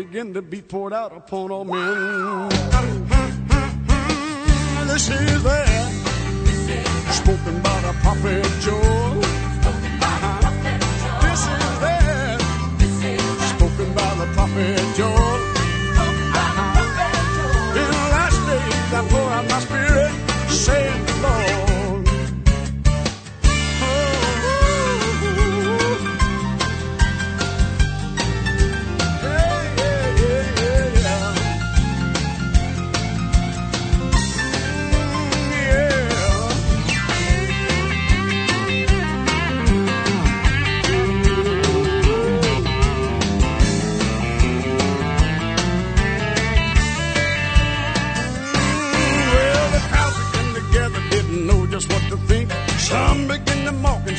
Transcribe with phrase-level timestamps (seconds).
[0.00, 2.48] Began to be poured out upon all men.
[4.88, 5.92] This is that
[7.12, 9.20] spoken by the prophet Joel.
[11.20, 12.40] This is that
[13.54, 15.36] spoken by the prophet Joel.
[17.76, 20.19] In the last days I pour out my spirit,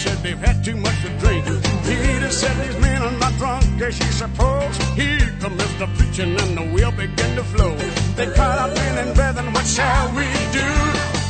[0.02, 1.45] said they've had too much to drink.
[1.85, 4.75] Peter said these men are not drunk, as you suppose.
[4.95, 7.75] Here comes the preaching and the wheel began to flow.
[8.16, 10.25] They cried out, men and brethren, what shall we
[10.57, 10.69] do?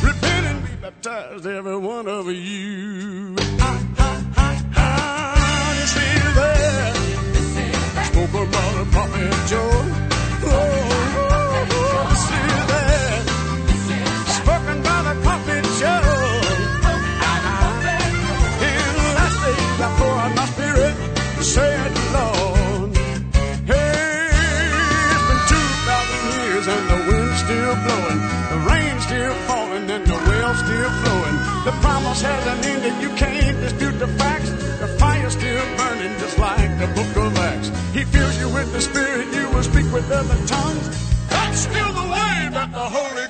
[0.08, 3.36] Repent and be baptized, every one of you.
[3.60, 3.78] Ah,
[38.42, 40.88] you with the Spirit, you will speak with other tongues.
[41.30, 43.28] That's still the way that the Holy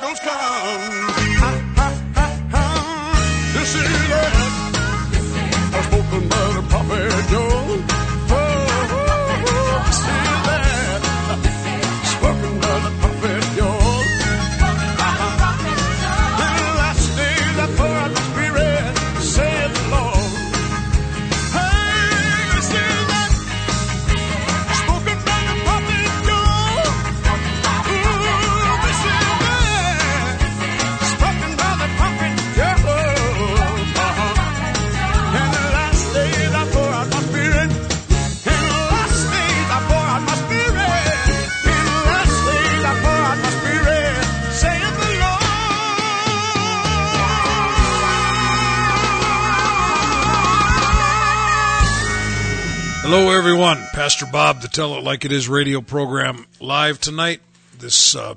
[54.02, 57.40] Pastor Bob, the Tell It Like It Is radio program, live tonight,
[57.78, 58.34] this uh,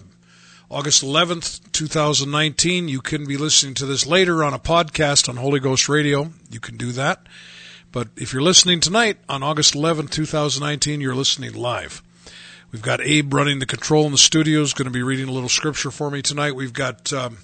[0.70, 2.86] August 11th, 2019.
[2.88, 6.32] You can be listening to this later on a podcast on Holy Ghost Radio.
[6.50, 7.26] You can do that.
[7.92, 12.02] But if you're listening tonight on August 11th, 2019, you're listening live.
[12.70, 15.32] We've got Abe running the control in the studio, is going to be reading a
[15.32, 16.54] little scripture for me tonight.
[16.54, 17.38] We've got um,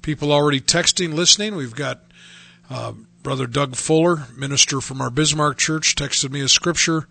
[0.00, 1.54] people already texting, listening.
[1.54, 2.00] We've got
[2.70, 7.06] uh, Brother Doug Fuller, minister from our Bismarck Church, texted me a scripture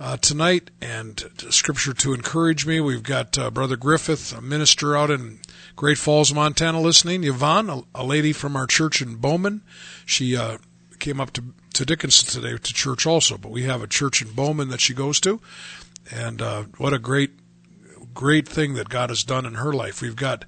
[0.00, 2.80] uh, tonight and scripture to encourage me.
[2.80, 5.40] We've got uh, Brother Griffith, a minister out in
[5.76, 7.24] Great Falls, Montana, listening.
[7.24, 9.62] Yvonne, a, a lady from our church in Bowman,
[10.06, 10.58] she uh,
[10.98, 11.44] came up to,
[11.74, 14.94] to Dickinson today to church also, but we have a church in Bowman that she
[14.94, 15.40] goes to.
[16.10, 17.32] And uh, what a great,
[18.14, 20.00] great thing that God has done in her life.
[20.00, 20.44] We've got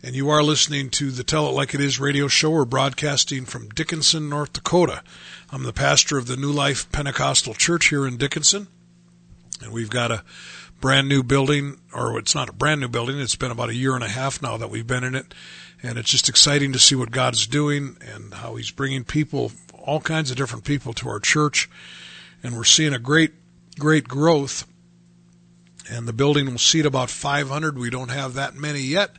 [0.00, 2.50] And you are listening to the Tell It Like It Is radio show.
[2.50, 5.02] We're broadcasting from Dickinson, North Dakota.
[5.50, 8.68] I'm the pastor of the New Life Pentecostal Church here in Dickinson.
[9.60, 10.22] And we've got a
[10.80, 13.18] brand new building, or it's not a brand new building.
[13.18, 15.34] It's been about a year and a half now that we've been in it,
[15.82, 20.00] and it's just exciting to see what God's doing and how He's bringing people, all
[20.00, 21.68] kinds of different people, to our church,
[22.42, 23.32] and we're seeing a great,
[23.78, 24.66] great growth.
[25.90, 27.78] And the building will seat about 500.
[27.78, 29.16] We don't have that many yet,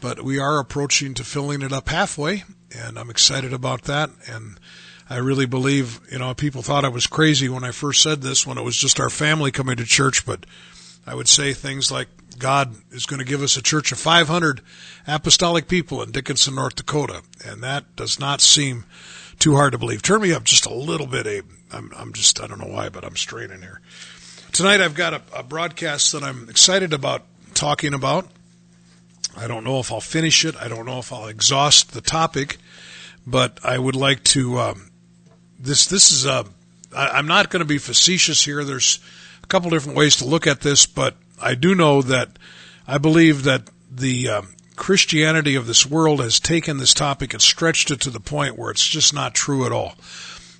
[0.00, 2.44] but we are approaching to filling it up halfway,
[2.76, 4.10] and I'm excited about that.
[4.26, 4.58] And
[5.08, 8.46] I really believe, you know, people thought I was crazy when I first said this
[8.46, 10.46] when it was just our family coming to church, but
[11.06, 12.08] I would say things like
[12.38, 14.60] God is going to give us a church of 500
[15.06, 18.84] apostolic people in Dickinson, North Dakota, and that does not seem
[19.38, 20.02] too hard to believe.
[20.02, 21.46] Turn me up just a little bit, Abe.
[21.72, 23.80] I'm, I'm just, I don't know why, but I'm straining here.
[24.52, 27.24] Tonight I've got a, a broadcast that I'm excited about
[27.54, 28.28] talking about.
[29.36, 30.56] I don't know if I'll finish it.
[30.56, 32.58] I don't know if I'll exhaust the topic,
[33.26, 34.58] but I would like to.
[34.58, 34.90] Um,
[35.58, 36.44] this this is a.
[36.94, 38.64] I, I'm not going to be facetious here.
[38.64, 38.98] There's
[39.50, 42.38] couple different ways to look at this, but I do know that
[42.86, 47.90] I believe that the um, Christianity of this world has taken this topic and stretched
[47.90, 49.94] it to the point where it's just not true at all.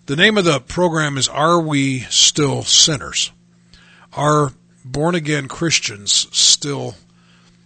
[0.06, 3.30] The name of the program is Are We Still Sinners?
[4.12, 4.52] Are
[4.84, 6.96] born again Christians still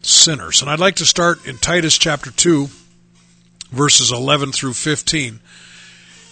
[0.03, 0.61] sinners?
[0.61, 2.69] And I'd like to start in Titus chapter 2,
[3.71, 5.41] verses 11 through 15.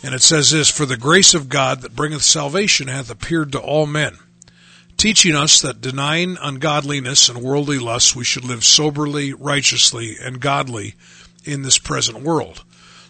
[0.03, 3.59] And it says this For the grace of God that bringeth salvation hath appeared to
[3.59, 4.19] all men,
[5.03, 10.95] teaching us that denying ungodliness and worldly lusts, we should live soberly, righteously, and godly
[11.45, 12.63] in this present world,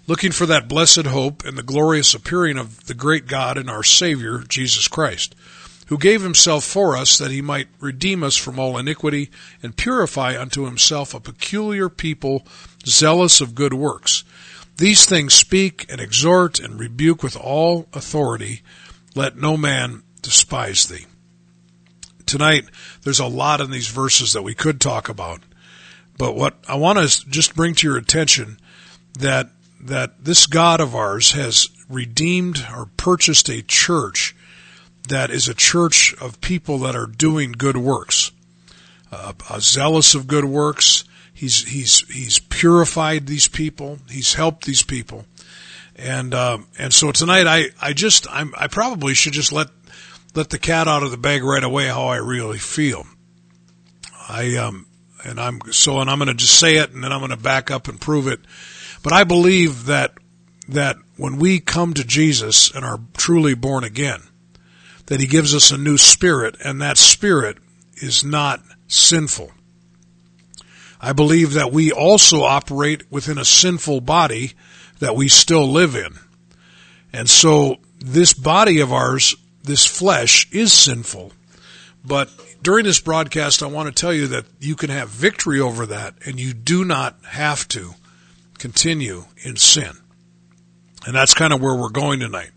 [0.06, 3.82] looking for that blessed hope and the glorious appearing of the great God and our
[3.82, 5.34] Savior, Jesus Christ
[5.88, 9.28] who gave himself for us that he might redeem us from all iniquity
[9.62, 12.46] and purify unto himself a peculiar people
[12.86, 14.24] zealous of good works.
[14.78, 18.62] These things speak and exhort and rebuke with all authority.
[19.14, 21.04] Let no man despise thee.
[22.26, 22.66] Tonight,
[23.02, 25.40] there's a lot in these verses that we could talk about.
[26.18, 28.58] But what I want to just bring to your attention
[29.18, 34.34] that that this God of ours has redeemed or purchased a church
[35.08, 38.30] that is a church of people that are doing good works,
[39.10, 41.04] uh, zealous of good works.
[41.34, 43.98] He's he's he's purified these people.
[44.08, 45.26] He's helped these people,
[45.96, 49.68] and um, and so tonight I I just I'm, I probably should just let
[50.34, 53.06] let the cat out of the bag right away how I really feel.
[54.28, 54.86] I um
[55.24, 57.36] and I'm so and I'm going to just say it and then I'm going to
[57.36, 58.40] back up and prove it.
[59.02, 60.14] But I believe that
[60.68, 64.22] that when we come to Jesus and are truly born again,
[65.06, 67.58] that he gives us a new spirit, and that spirit
[67.96, 69.52] is not sinful.
[71.00, 74.52] I believe that we also operate within a sinful body
[75.00, 76.14] that we still live in.
[77.12, 81.32] And so this body of ours, this flesh, is sinful.
[82.04, 82.30] But
[82.62, 86.14] during this broadcast, I want to tell you that you can have victory over that,
[86.26, 87.94] and you do not have to
[88.58, 89.92] continue in sin.
[91.06, 92.50] And that's kind of where we're going tonight.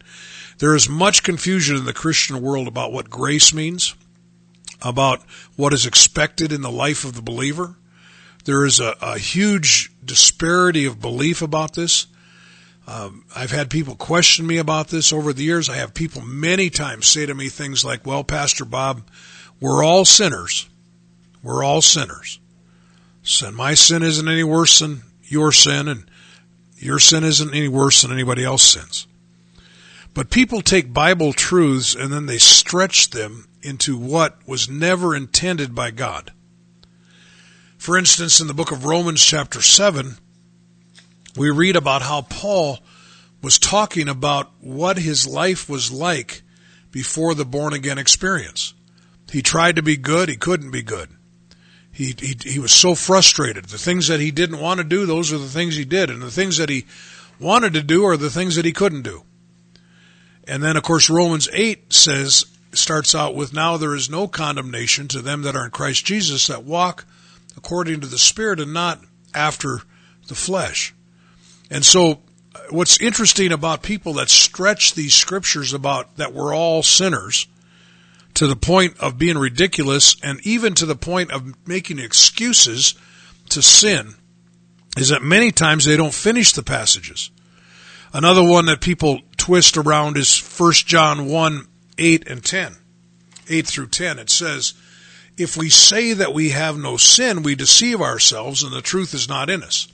[0.59, 3.95] There is much confusion in the Christian world about what grace means,
[4.81, 5.21] about
[5.55, 7.75] what is expected in the life of the believer.
[8.45, 12.07] There is a, a huge disparity of belief about this.
[12.87, 15.69] Um, I've had people question me about this over the years.
[15.69, 19.07] I have people many times say to me things like, well, Pastor Bob,
[19.59, 20.67] we're all sinners.
[21.41, 22.39] We're all sinners.
[23.23, 23.55] Sin.
[23.55, 26.05] My sin isn't any worse than your sin, and
[26.77, 29.07] your sin isn't any worse than anybody else's sins.
[30.13, 35.75] But people take Bible truths and then they stretch them into what was never intended
[35.75, 36.31] by God.
[37.77, 40.17] For instance, in the book of Romans, chapter 7,
[41.35, 42.79] we read about how Paul
[43.41, 46.41] was talking about what his life was like
[46.91, 48.73] before the born again experience.
[49.31, 51.09] He tried to be good, he couldn't be good.
[51.91, 53.65] He, he, he was so frustrated.
[53.65, 56.09] The things that he didn't want to do, those are the things he did.
[56.09, 56.85] And the things that he
[57.39, 59.23] wanted to do are the things that he couldn't do.
[60.47, 65.07] And then, of course, Romans 8 says, starts out with, Now there is no condemnation
[65.09, 67.05] to them that are in Christ Jesus that walk
[67.57, 69.01] according to the Spirit and not
[69.33, 69.81] after
[70.27, 70.94] the flesh.
[71.69, 72.21] And so,
[72.53, 77.47] uh, what's interesting about people that stretch these scriptures about that we're all sinners
[78.35, 82.95] to the point of being ridiculous and even to the point of making excuses
[83.49, 84.15] to sin
[84.97, 87.31] is that many times they don't finish the passages.
[88.13, 91.67] Another one that people twist around is 1 John 1
[91.97, 92.75] 8 and 10.
[93.49, 94.19] 8 through 10.
[94.19, 94.73] It says,
[95.37, 99.29] If we say that we have no sin, we deceive ourselves and the truth is
[99.29, 99.87] not in us.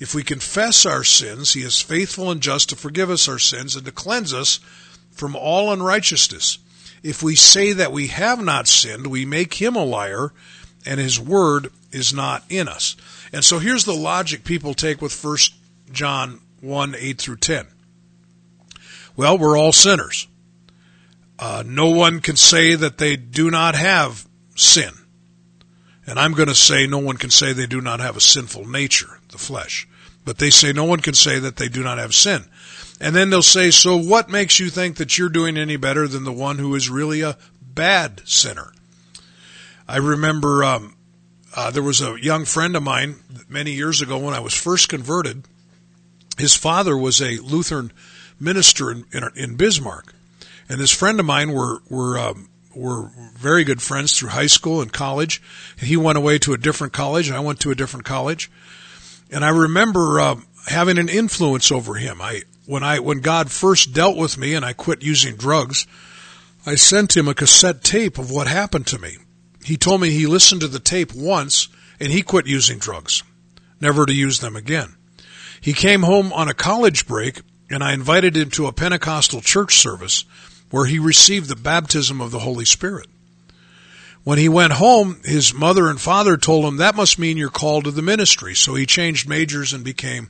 [0.00, 3.76] If we confess our sins, he is faithful and just to forgive us our sins
[3.76, 4.58] and to cleanse us
[5.10, 6.58] from all unrighteousness.
[7.02, 10.32] If we say that we have not sinned, we make him a liar,
[10.86, 12.96] and his word is not in us.
[13.30, 15.36] And so here's the logic people take with 1
[15.92, 17.66] John 1 8 through 10.
[19.16, 20.26] Well, we're all sinners.
[21.38, 24.26] Uh, no one can say that they do not have
[24.56, 24.92] sin.
[26.06, 28.66] And I'm going to say no one can say they do not have a sinful
[28.66, 29.86] nature, the flesh.
[30.24, 32.44] But they say no one can say that they do not have sin.
[33.00, 36.24] And then they'll say, so what makes you think that you're doing any better than
[36.24, 38.72] the one who is really a bad sinner?
[39.88, 40.96] I remember um,
[41.56, 43.16] uh, there was a young friend of mine
[43.48, 45.44] many years ago when I was first converted.
[46.38, 47.92] His father was a Lutheran
[48.38, 50.14] minister in, in, in Bismarck,
[50.68, 54.80] and this friend of mine were were um, were very good friends through high school
[54.80, 55.42] and college.
[55.76, 58.50] He went away to a different college, and I went to a different college.
[59.30, 62.20] And I remember uh, having an influence over him.
[62.20, 65.86] I when I when God first dealt with me and I quit using drugs,
[66.66, 69.16] I sent him a cassette tape of what happened to me.
[69.64, 71.68] He told me he listened to the tape once
[71.98, 73.22] and he quit using drugs,
[73.80, 74.96] never to use them again.
[75.60, 79.76] He came home on a college break and I invited him to a Pentecostal church
[79.76, 80.24] service
[80.70, 83.08] where he received the baptism of the Holy Spirit.
[84.22, 87.84] When he went home, his mother and father told him that must mean you're called
[87.84, 88.54] to the ministry.
[88.54, 90.28] So he changed majors and became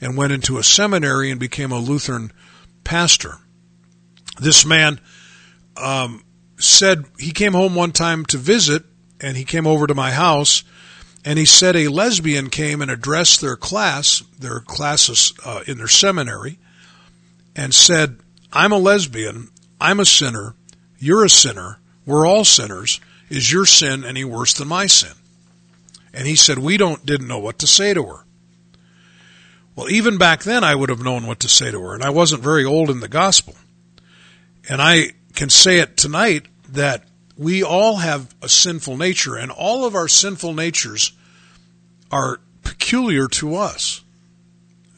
[0.00, 2.32] and went into a seminary and became a Lutheran
[2.84, 3.38] pastor.
[4.38, 5.00] This man
[5.76, 6.24] um,
[6.58, 8.84] said he came home one time to visit,
[9.20, 10.64] and he came over to my house,
[11.24, 15.88] and he said a lesbian came and addressed their class, their classes uh, in their
[15.88, 16.58] seminary,
[17.56, 18.18] and said,
[18.52, 19.48] "I'm a lesbian.
[19.80, 20.54] I'm a sinner.
[20.98, 21.78] You're a sinner.
[22.04, 23.00] We're all sinners.
[23.34, 25.14] Is your sin any worse than my sin?"
[26.12, 28.24] And he said, "We don't didn't know what to say to her."
[29.74, 32.10] Well, even back then, I would have known what to say to her, and I
[32.10, 33.56] wasn't very old in the gospel.
[34.68, 39.84] And I can say it tonight that we all have a sinful nature, and all
[39.84, 41.10] of our sinful natures
[42.12, 44.02] are peculiar to us.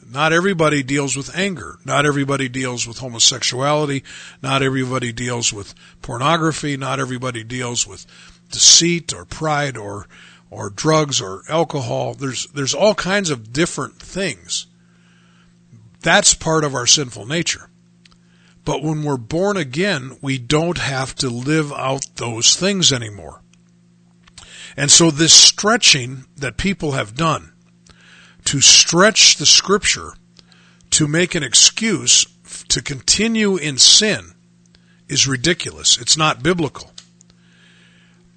[0.09, 1.79] Not everybody deals with anger.
[1.83, 4.03] Not everybody deals with homosexuality.
[4.41, 6.77] Not everybody deals with pornography.
[6.77, 8.05] Not everybody deals with
[8.49, 10.07] deceit or pride or
[10.49, 12.13] or drugs or alcohol.
[12.13, 14.67] There's there's all kinds of different things.
[16.01, 17.69] That's part of our sinful nature.
[18.63, 23.41] But when we're born again, we don't have to live out those things anymore.
[24.77, 27.51] And so this stretching that people have done
[28.47, 30.13] to stretch the scripture
[30.89, 32.25] to make an excuse
[32.69, 34.31] to continue in sin
[35.09, 35.97] is ridiculous.
[35.99, 36.91] It's not biblical.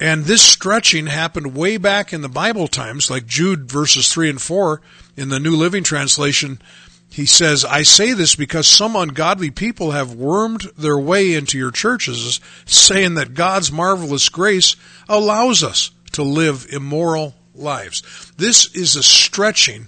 [0.00, 4.42] And this stretching happened way back in the Bible times, like Jude verses 3 and
[4.42, 4.80] 4
[5.16, 6.60] in the New Living Translation.
[7.08, 11.70] He says, I say this because some ungodly people have wormed their way into your
[11.70, 14.74] churches, saying that God's marvelous grace
[15.08, 18.02] allows us to live immoral lives.
[18.36, 19.86] This is a stretching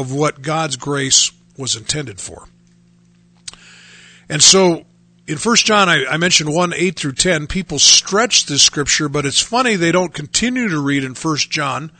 [0.00, 2.48] of what God's grace was intended for.
[4.30, 4.86] And so
[5.26, 9.26] in 1 John, I, I, mentioned 1, 8 through 10, people stretch this scripture, but
[9.26, 11.92] it's funny they don't continue to read in 1 John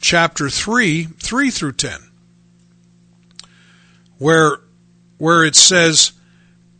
[0.00, 2.00] chapter 3, 3 through 10,
[4.18, 4.58] where,
[5.18, 6.12] where it says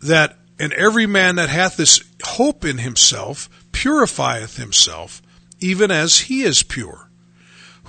[0.02, 5.22] that, and every man that hath this hope in himself purifieth himself,
[5.60, 7.09] even as he is pure.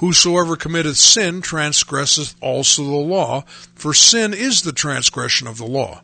[0.01, 6.01] Whosoever committeth sin transgresseth also the law, for sin is the transgression of the law.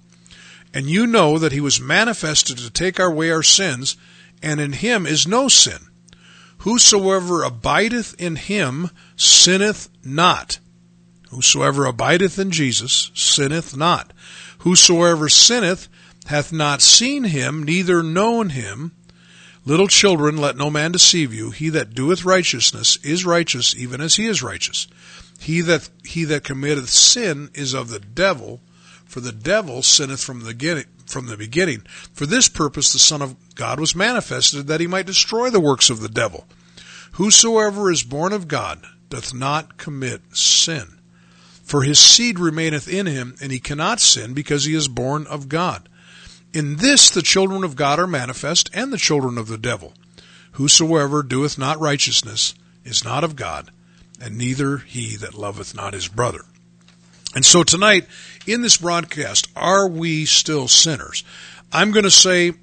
[0.72, 3.98] And you know that he was manifested to take away our sins,
[4.40, 5.80] and in him is no sin.
[6.60, 10.60] Whosoever abideth in him sinneth not.
[11.32, 14.14] Whosoever abideth in Jesus sinneth not.
[14.60, 15.90] Whosoever sinneth
[16.28, 18.92] hath not seen him, neither known him.
[19.68, 21.52] Little children, let no man deceive you.
[21.52, 24.88] He that doeth righteousness is righteous, even as he is righteous.
[25.42, 28.62] He that he that committeth sin is of the devil,
[29.04, 30.86] for the devil sinneth from the beginning.
[31.06, 31.82] From the beginning.
[32.14, 35.90] For this purpose the Son of God was manifested, that he might destroy the works
[35.90, 36.46] of the devil.
[37.14, 40.98] Whosoever is born of God doth not commit sin.
[41.64, 45.50] For his seed remaineth in him, and he cannot sin, because he is born of
[45.50, 45.90] God.
[46.58, 49.94] In this the children of God are manifest, and the children of the devil.
[50.54, 53.70] Whosoever doeth not righteousness is not of God,
[54.20, 56.46] and neither he that loveth not his brother.
[57.36, 58.08] And so tonight,
[58.48, 61.24] in this broadcast, are we still sinners?
[61.72, 62.54] I'm going to say,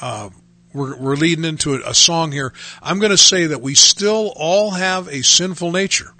[0.00, 0.30] uh,
[0.72, 2.52] we're, we're leading into a, a song here.
[2.80, 6.14] I'm going to say that we still all have a sinful nature,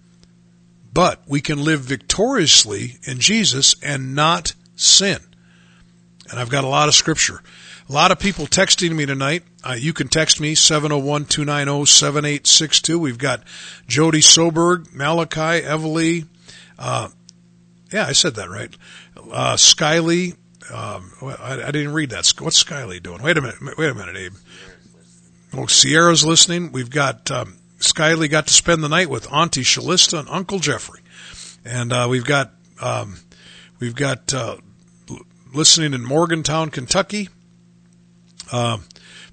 [0.92, 5.20] but we can live victoriously in Jesus and not sin.
[6.30, 7.42] And I've got a lot of scripture.
[7.88, 9.42] A lot of people texting me tonight.
[9.64, 12.96] Uh, you can text me 701-290-7862.
[12.96, 13.42] We've got
[13.88, 16.26] Jody Soberg, Malachi, Evely,
[16.80, 17.10] uh,
[17.92, 18.74] yeah, I said that right.
[19.16, 20.36] Uh, Skyly,
[20.72, 22.32] um, I, I, didn't read that.
[22.38, 23.22] What's Skyly doing?
[23.22, 23.76] Wait a minute.
[23.76, 24.32] Wait a minute, Abe.
[25.52, 26.72] Well, Sierra's listening.
[26.72, 31.00] We've got, um, Skyly got to spend the night with Auntie Shalista and Uncle Jeffrey.
[31.64, 33.18] And, uh, we've got, um,
[33.78, 34.56] we've got, uh,
[35.52, 37.28] listening in Morgantown, Kentucky.
[38.52, 38.84] Um,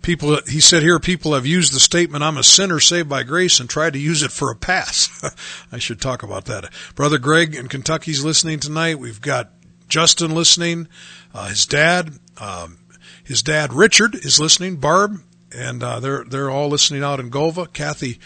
[0.01, 3.59] people, he said here, people have used the statement, I'm a sinner saved by grace
[3.59, 5.23] and tried to use it for a pass.
[5.71, 6.71] I should talk about that.
[6.95, 8.99] Brother Greg in Kentucky's listening tonight.
[8.99, 9.51] We've got
[9.89, 10.87] Justin listening,
[11.33, 12.77] uh, his dad, um,
[13.23, 15.21] his dad Richard is listening, Barb,
[15.55, 17.71] and, uh, they're, they're all listening out in Golva.
[17.71, 18.19] Kathy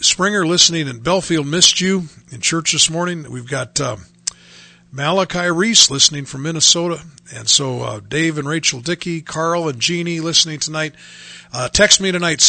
[0.00, 3.30] Springer listening in Belfield missed you in church this morning.
[3.30, 4.04] We've got, um,
[4.90, 7.02] Malachi Reese listening from Minnesota.
[7.34, 10.94] And so, uh, Dave and Rachel Dickey, Carl and Jeannie listening tonight.
[11.52, 12.40] Uh, text me tonight,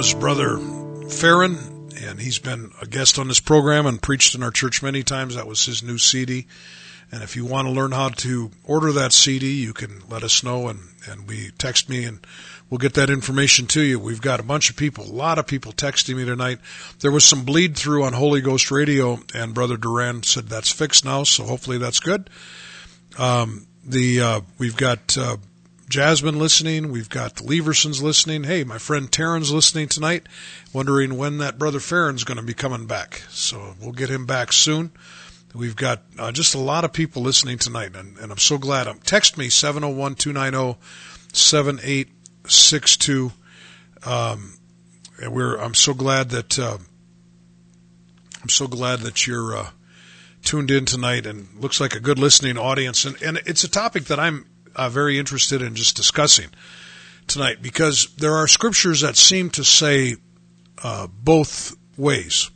[0.00, 1.12] 701-290-7862.
[1.12, 5.02] Farron, and he's been a guest on this program and preached in our church many
[5.02, 5.34] times.
[5.34, 6.46] That was his new CD.
[7.12, 10.44] And if you want to learn how to order that CD, you can let us
[10.44, 12.24] know and, and we text me and
[12.68, 13.98] we'll get that information to you.
[13.98, 16.60] We've got a bunch of people, a lot of people texting me tonight.
[17.00, 21.04] There was some bleed through on Holy Ghost Radio and Brother Duran said that's fixed
[21.04, 22.30] now, so hopefully that's good.
[23.18, 25.38] Um, the, uh, we've got, uh,
[25.90, 26.92] Jasmine listening.
[26.92, 28.44] We've got the Leversons listening.
[28.44, 30.28] Hey, my friend Taryn's listening tonight,
[30.72, 33.24] wondering when that brother Farron's going to be coming back.
[33.28, 34.92] So we'll get him back soon.
[35.52, 38.86] We've got uh, just a lot of people listening tonight, and, and I'm so glad.
[38.86, 40.78] Um, text me 701 290
[41.32, 43.32] 7862.
[44.06, 44.58] Um,
[45.28, 46.78] we're, I'm so glad that, uh,
[48.40, 49.70] I'm so glad that you're, uh,
[50.42, 53.04] tuned in tonight and looks like a good listening audience.
[53.04, 54.46] And, and it's a topic that I'm
[54.80, 56.48] uh, very interested in just discussing
[57.26, 60.16] tonight because there are scriptures that seem to say
[60.82, 62.50] uh, both ways.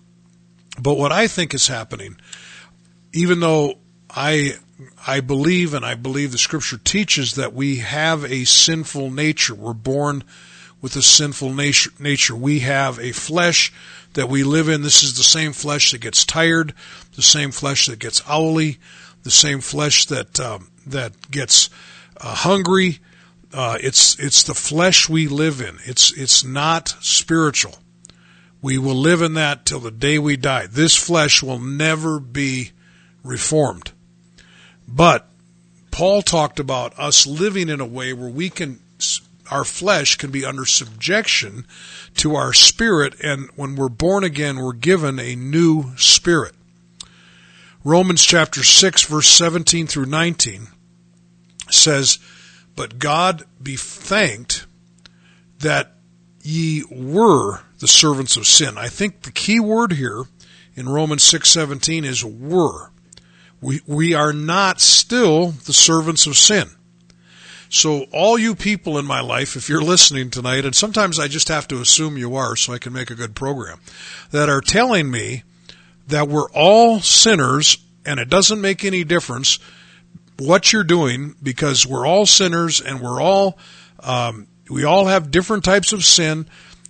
[0.80, 2.16] But what I think is happening,
[3.12, 3.74] even though
[4.08, 4.54] I
[5.06, 9.54] I believe and I believe the scripture teaches that we have a sinful nature.
[9.54, 10.24] We're born
[10.80, 11.90] with a sinful nature.
[11.98, 12.34] nature.
[12.34, 13.70] We have a flesh
[14.14, 14.80] that we live in.
[14.80, 16.72] This is the same flesh that gets tired,
[17.16, 18.78] the same flesh that gets owly,
[19.24, 21.68] the same flesh that um, that gets
[22.20, 22.98] uh, hungry.
[23.53, 25.79] Uh, it's it's the flesh we live in.
[25.85, 27.77] It's it's not spiritual.
[28.61, 30.66] We will live in that till the day we die.
[30.66, 32.72] This flesh will never be
[33.22, 33.92] reformed.
[34.88, 35.29] But
[35.90, 38.81] Paul talked about us living in a way where we can
[39.50, 41.66] our flesh can be under subjection
[42.16, 46.55] to our spirit and when we're born again we're given a new spirit.
[47.85, 50.68] Romans chapter 6 verse 17 through 19
[51.70, 52.18] says,
[52.77, 54.66] But God be thanked
[55.61, 55.94] that
[56.42, 58.77] ye were the servants of sin.
[58.77, 60.24] I think the key word here
[60.74, 62.90] in Romans 6:17 is were.
[63.61, 66.70] We we are not still the servants of sin.
[67.70, 71.48] So all you people in my life, if you're listening tonight, and sometimes I just
[71.48, 73.81] have to assume you are so I can make a good program,
[74.31, 75.42] that are telling me
[76.07, 79.59] that we're all sinners and it doesn't make any difference
[80.38, 83.59] what you're doing because we're all sinners and we're all
[84.01, 86.47] um, we all have different types of sin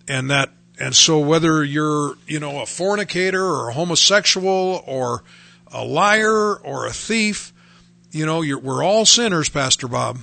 [0.09, 5.23] and that and so whether you're you know a fornicator or a homosexual or
[5.73, 7.53] a liar or a thief
[8.11, 10.19] you know you're we're all sinners pastor bob.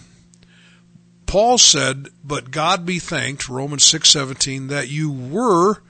[1.26, 5.82] Paul said but god be thanked romans 6:17 that you were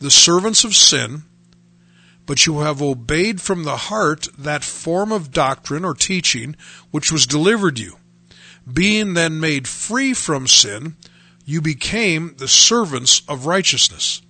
[0.00, 1.22] the servants of sin
[2.26, 6.56] but you have obeyed from the heart that form of doctrine or teaching
[6.90, 7.96] which was delivered you.
[8.70, 10.96] Being then made free from sin,
[11.44, 14.22] you became the servants of righteousness.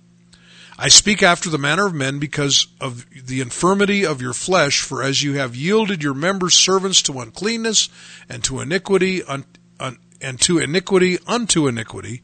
[0.77, 5.01] I speak after the manner of men because of the infirmity of your flesh, for
[5.01, 7.87] as you have yielded your members servants to uncleanness
[8.27, 9.45] and to iniquity, un,
[9.79, 12.23] un, and to iniquity unto iniquity,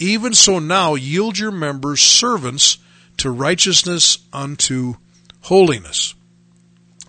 [0.00, 2.78] even so now yield your members servants
[3.18, 4.96] to righteousness unto
[5.44, 6.14] holiness.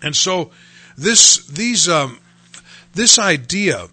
[0.02, 0.50] And so
[0.96, 2.18] this these um,
[2.92, 3.88] this idea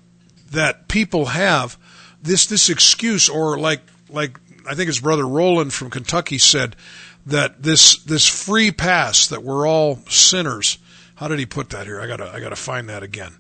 [0.52, 1.78] that people have
[2.22, 6.76] this this excuse or like like I think his brother Roland from Kentucky said
[7.26, 10.78] that this this free pass that we're all sinners.
[11.16, 12.02] How did he put that here?
[12.02, 13.34] I gotta I gotta find that again.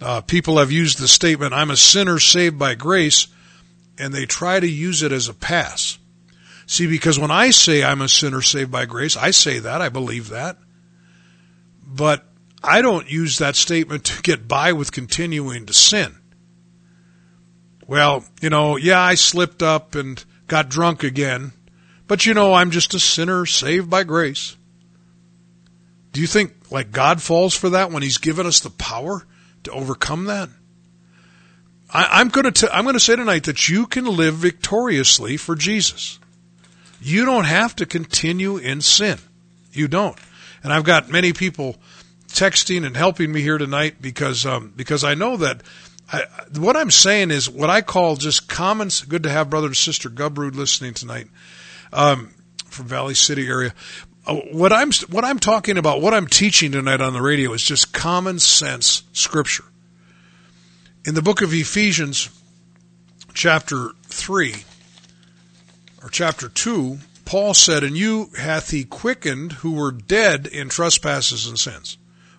[0.00, 3.28] Uh, people have used the statement "I'm a sinner saved by grace,"
[3.98, 5.98] and they try to use it as a pass.
[6.70, 9.88] See, because when I say I'm a sinner saved by grace, I say that, I
[9.88, 10.56] believe that.
[11.84, 12.24] But
[12.62, 16.14] I don't use that statement to get by with continuing to sin.
[17.88, 21.54] Well, you know, yeah, I slipped up and got drunk again,
[22.06, 24.56] but you know, I'm just a sinner saved by grace.
[26.12, 29.26] Do you think like God falls for that when He's given us the power
[29.64, 30.48] to overcome that?
[31.92, 35.56] I, am going to I'm going to say tonight that you can live victoriously for
[35.56, 36.19] Jesus.
[37.00, 39.18] You don't have to continue in sin.
[39.72, 40.18] You don't.
[40.62, 41.76] And I've got many people
[42.28, 45.62] texting and helping me here tonight because um, because I know that
[46.12, 46.24] I,
[46.58, 48.90] what I'm saying is what I call just common.
[49.08, 51.28] Good to have brother and sister Gubrud listening tonight
[51.92, 52.30] um,
[52.66, 53.74] from Valley City area.
[54.26, 57.62] Uh, what I'm what I'm talking about, what I'm teaching tonight on the radio is
[57.62, 59.64] just common sense scripture.
[61.04, 62.28] In the book of Ephesians,
[63.32, 64.64] chapter three,
[66.02, 71.46] or chapter 2, Paul said, And you hath he quickened who were dead in trespasses
[71.46, 71.98] and sins.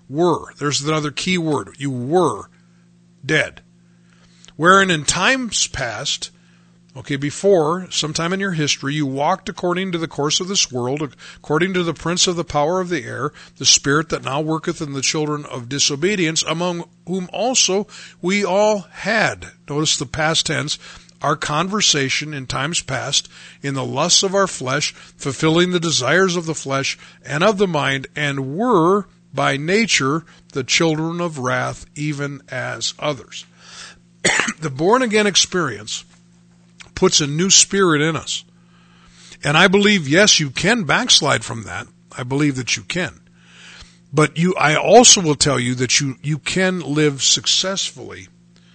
[0.10, 0.54] Were.
[0.56, 1.76] There's another key word.
[1.78, 2.50] You were
[3.26, 3.62] dead.
[4.58, 6.32] Wherein in times past
[6.94, 11.16] Okay, before, sometime in your history, you walked according to the course of this world,
[11.38, 14.82] according to the prince of the power of the air, the spirit that now worketh
[14.82, 17.88] in the children of disobedience, among whom also
[18.22, 19.48] we all had.
[19.70, 20.78] Notice the past tense.
[21.22, 23.30] Our conversation in times past,
[23.62, 27.68] in the lusts of our flesh, fulfilling the desires of the flesh and of the
[27.68, 33.46] mind, and were by nature the children of wrath, even as others.
[34.60, 36.06] the born again experience
[36.96, 38.44] puts a new spirit in us.
[39.44, 41.88] And I believe, yes, you can backslide from that.
[42.16, 43.22] I believe that you can.
[44.14, 48.28] But you, I also will tell you that you, you can live successfully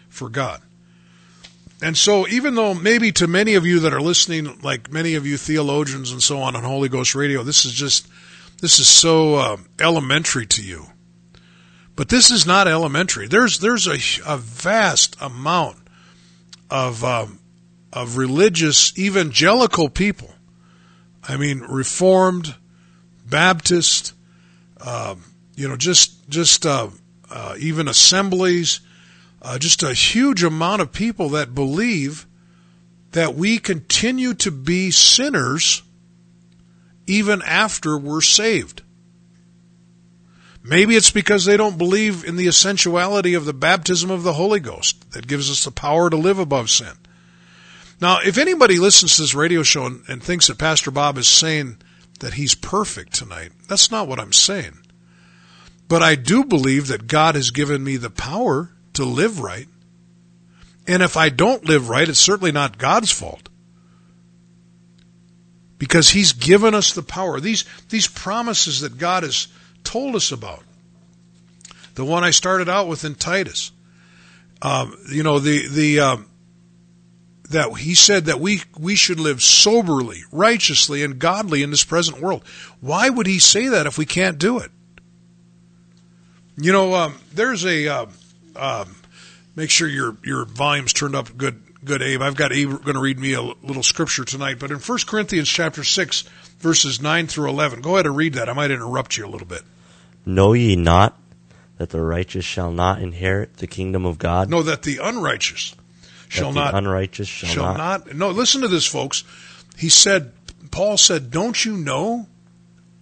[0.08, 0.62] for God.
[1.82, 5.26] And so even though maybe to many of you that are listening, like many of
[5.26, 8.08] you theologians and so on on Holy Ghost Radio, this is just,
[8.60, 10.86] this is so uh, elementary to you.
[11.96, 13.26] But this is not elementary.
[13.26, 15.78] There's there's a, a vast amount
[16.70, 17.40] of um,
[17.90, 20.30] of religious evangelical people.
[21.26, 22.54] I mean, Reformed,
[23.24, 24.12] Baptist,
[24.78, 25.14] uh,
[25.56, 26.90] you know, just just uh,
[27.30, 28.80] uh, even assemblies,
[29.42, 32.26] uh, just a huge amount of people that believe
[33.12, 35.82] that we continue to be sinners
[37.06, 38.82] even after we're saved.
[40.62, 44.58] Maybe it's because they don't believe in the essentiality of the baptism of the Holy
[44.58, 46.92] Ghost that gives us the power to live above sin.
[48.00, 51.28] Now, if anybody listens to this radio show and, and thinks that Pastor Bob is
[51.28, 51.78] saying
[52.18, 54.78] that he's perfect tonight, that's not what I'm saying.
[55.88, 59.68] But I do believe that God has given me the power to live right.
[60.86, 63.48] And if I don't live right, it's certainly not God's fault.
[65.78, 67.40] Because He's given us the power.
[67.40, 69.48] These, these promises that God has
[69.84, 70.62] told us about.
[71.94, 73.72] The one I started out with in Titus.
[74.62, 76.26] Um, you know, the, the, um,
[77.50, 82.20] that he said that we, we should live soberly, righteously, and godly in this present
[82.20, 82.44] world.
[82.80, 84.70] Why would he say that if we can't do it?
[86.56, 88.06] You know, um, there's a, uh,
[88.56, 88.96] um,
[89.54, 92.22] make sure your, your volume's turned up good, good, Abe.
[92.22, 95.48] I've got Abe going to read me a little scripture tonight, but in 1 Corinthians
[95.48, 96.22] chapter 6,
[96.58, 98.48] verses 9 through 11, go ahead and read that.
[98.48, 99.62] I might interrupt you a little bit.
[100.24, 101.18] Know ye not
[101.78, 104.50] that the righteous shall not inherit the kingdom of God?
[104.50, 105.74] No, that the unrighteous
[106.28, 108.06] shall the not unrighteous shall, shall not.
[108.06, 108.16] not.
[108.16, 109.24] No, listen to this, folks.
[109.76, 110.32] He said,
[110.70, 112.26] Paul said, "Don't you know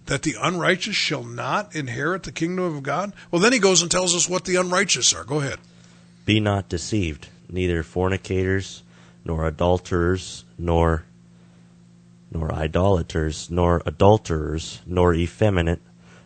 [0.05, 3.89] that the unrighteous shall not inherit the kingdom of God?" Well, then he goes and
[3.89, 5.23] tells us what the unrighteous are.
[5.23, 5.59] Go ahead.
[6.25, 8.81] Be not deceived, neither fornicators,
[9.23, 11.03] nor adulterers, nor
[12.31, 15.81] nor idolaters, nor adulterers, nor effeminate,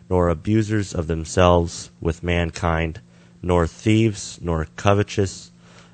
[0.08, 3.00] nor abusers of themselves with mankind,
[3.42, 5.50] nor thieves, nor covetous,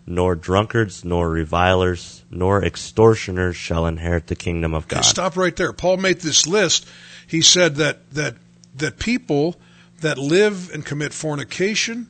[0.07, 4.99] nor drunkards, nor revilers, nor extortioners shall inherit the kingdom of God.
[4.99, 5.73] Okay, stop right there.
[5.73, 6.87] Paul made this list.
[7.27, 8.37] He said that that
[8.75, 9.57] that people
[10.01, 12.09] that live and commit fornication,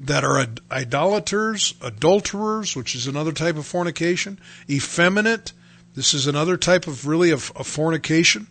[0.00, 4.38] that are idolaters, adulterers, which is another type of fornication,
[4.68, 5.52] effeminate,
[5.94, 8.48] this is another type of really of, of fornication.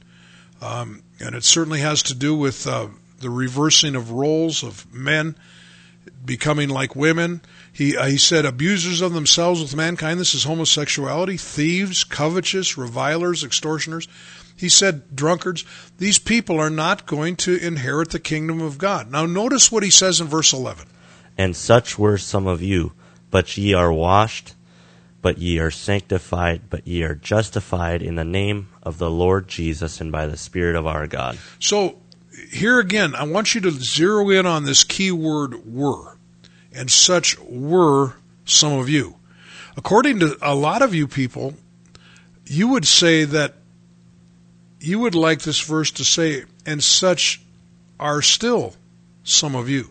[0.61, 2.87] Um, and it certainly has to do with uh,
[3.19, 5.35] the reversing of roles of men
[6.23, 7.41] becoming like women.
[7.73, 10.19] He uh, he said abusers of themselves with mankind.
[10.19, 11.37] This is homosexuality.
[11.37, 14.07] Thieves, covetous, revilers, extortioners.
[14.61, 15.65] He said drunkards.
[15.97, 19.11] These people are not going to inherit the kingdom of God.
[19.11, 20.87] Now notice what he says in verse eleven.
[21.37, 22.93] And such were some of you,
[23.29, 24.53] but ye are washed,
[25.21, 29.99] but ye are sanctified, but ye are justified in the name of the Lord Jesus
[29.99, 31.37] and by the Spirit of our God.
[31.59, 31.99] So
[32.51, 36.17] here again, I want you to zero in on this key word were.
[36.73, 38.13] And such were
[38.45, 39.17] some of you.
[39.75, 41.55] According to a lot of you people,
[42.45, 43.55] you would say that
[44.81, 47.39] you would like this verse to say, and such
[47.99, 48.75] are still
[49.23, 49.89] some of you.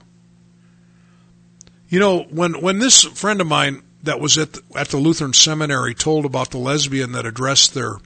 [1.88, 5.32] You know, when, when this friend of mine that was at the, at the Lutheran
[5.32, 7.98] seminary told about the lesbian that addressed their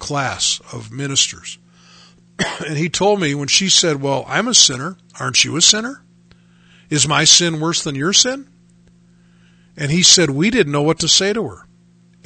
[0.00, 1.58] class of ministers,
[2.66, 4.96] and he told me when she said, Well, I'm a sinner.
[5.20, 6.02] Aren't you a sinner?
[6.90, 8.48] Is my sin worse than your sin?
[9.76, 11.66] And he said, We didn't know what to say to her.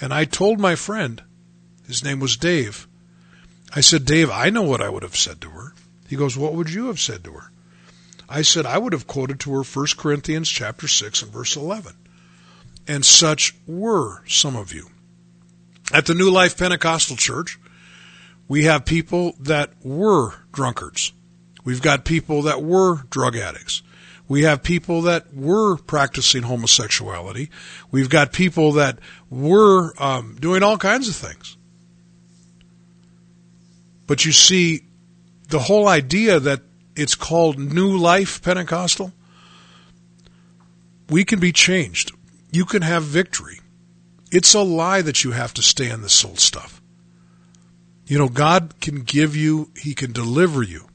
[0.00, 1.22] And I told my friend,
[1.86, 2.85] his name was Dave,
[3.76, 5.74] I said, Dave, I know what I would have said to her.
[6.08, 7.50] He goes, What would you have said to her?
[8.26, 11.92] I said, I would have quoted to her 1 Corinthians chapter 6 and verse 11.
[12.88, 14.88] And such were some of you.
[15.92, 17.58] At the New Life Pentecostal Church,
[18.48, 21.12] we have people that were drunkards.
[21.62, 23.82] We've got people that were drug addicts.
[24.26, 27.50] We have people that were practicing homosexuality.
[27.90, 31.58] We've got people that were um, doing all kinds of things.
[34.06, 34.84] But you see,
[35.48, 36.62] the whole idea that
[36.94, 39.12] it's called New Life Pentecostal,
[41.08, 42.12] we can be changed.
[42.50, 43.60] You can have victory.
[44.32, 46.80] It's a lie that you have to stay in this old stuff.
[48.06, 50.86] You know, God can give you, He can deliver you.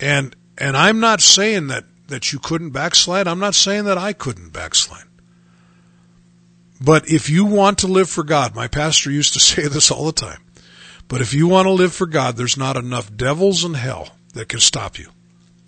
[0.00, 3.26] And and I'm not saying that that you couldn't backslide.
[3.26, 5.04] I'm not saying that I couldn't backslide.
[6.80, 10.06] But if you want to live for God, my pastor used to say this all
[10.06, 10.43] the time.
[11.08, 14.48] But if you want to live for God, there's not enough devils in hell that
[14.48, 15.08] can stop you.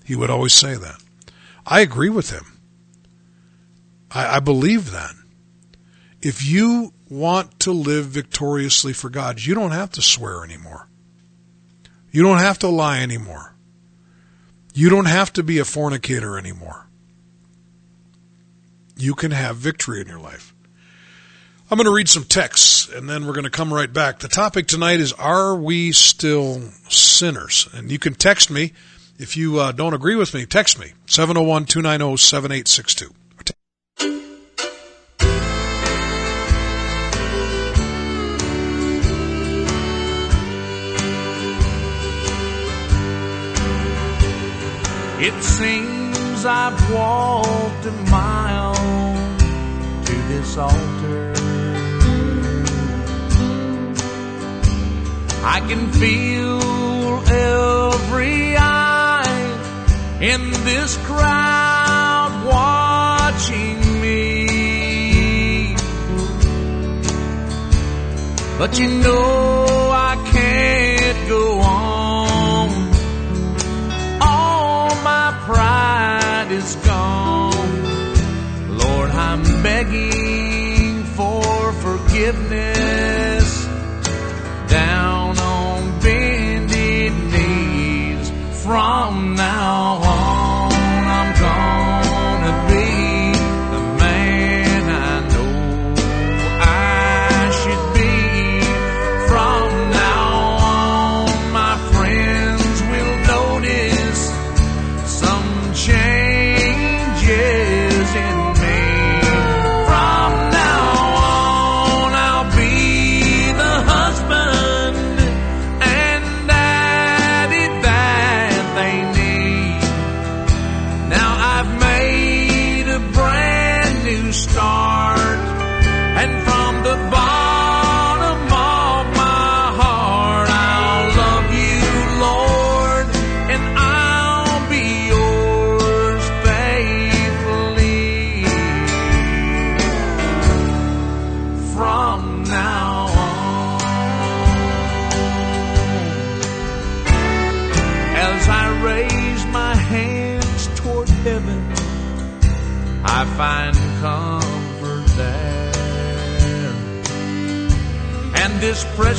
[0.05, 1.03] He would always say that.
[1.67, 2.61] I agree with him.
[4.11, 5.15] I, I believe that.
[6.23, 10.89] If you want to live victoriously for God, you don't have to swear anymore.
[12.11, 13.55] You don't have to lie anymore.
[14.75, 16.89] You don't have to be a fornicator anymore.
[18.97, 20.55] You can have victory in your life.
[21.69, 24.21] I'm going to read some texts and then we're going to come right back.
[24.21, 27.69] The topic tonight is Are we still sinners?
[27.75, 28.73] And you can text me
[29.19, 30.47] if you uh, don't agree with me.
[30.47, 33.13] Text me 701 290 7862.
[45.19, 48.75] It seems I've walked a mile
[50.05, 51.46] to this altar.
[55.49, 65.77] I can feel every eye in this crowd watching me.
[68.59, 72.69] But you know I can't go on.
[74.21, 78.77] All my pride is gone.
[78.77, 83.16] Lord, I'm begging for forgiveness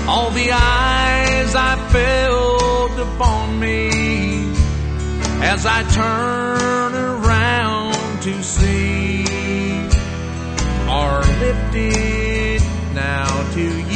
[0.06, 4.52] All the eyes I felt upon me
[5.42, 9.24] as I turn around to see
[10.88, 12.62] are lifted
[12.94, 13.91] now to you,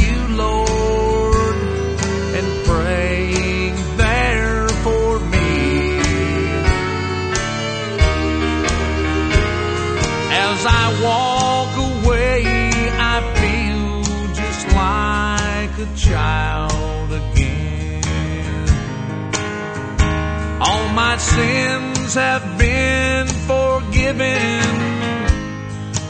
[21.35, 24.61] sins have been forgiven.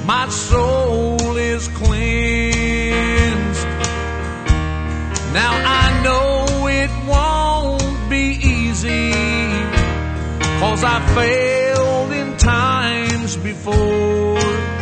[0.07, 3.67] My soul is cleansed.
[5.41, 5.53] Now
[5.83, 9.13] I know it won't be easy.
[10.61, 14.76] Cause I failed in times before.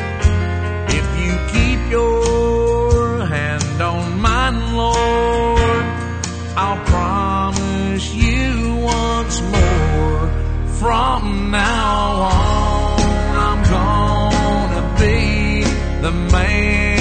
[16.05, 16.94] The man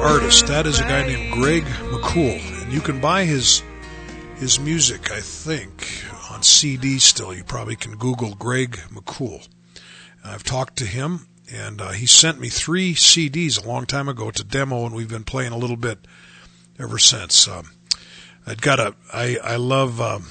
[0.00, 0.46] artist?
[0.46, 3.62] That is a guy named Greg McCool, and you can buy his
[4.36, 5.86] his music, I think,
[6.30, 7.34] on CD still.
[7.34, 9.46] You probably can Google Greg McCool.
[10.24, 14.30] I've talked to him, and uh, he sent me three CDs a long time ago
[14.30, 15.98] to demo, and we've been playing a little bit
[16.78, 17.46] ever since.
[17.46, 17.70] Um,
[18.46, 20.24] I'd got a, I, I love, um,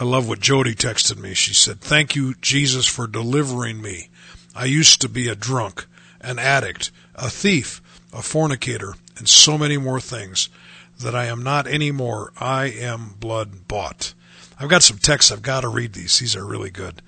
[0.00, 1.34] I love what Jody texted me.
[1.34, 4.08] She said, "Thank you, Jesus, for delivering me.
[4.54, 5.86] I used to be a drunk,
[6.20, 7.80] an addict, a thief,
[8.12, 10.48] a fornicator, and so many more things."
[11.02, 12.32] that I am not anymore.
[12.38, 14.14] I am blood bought.
[14.58, 15.32] I've got some texts.
[15.32, 16.18] I've got to read these.
[16.18, 17.02] These are really good.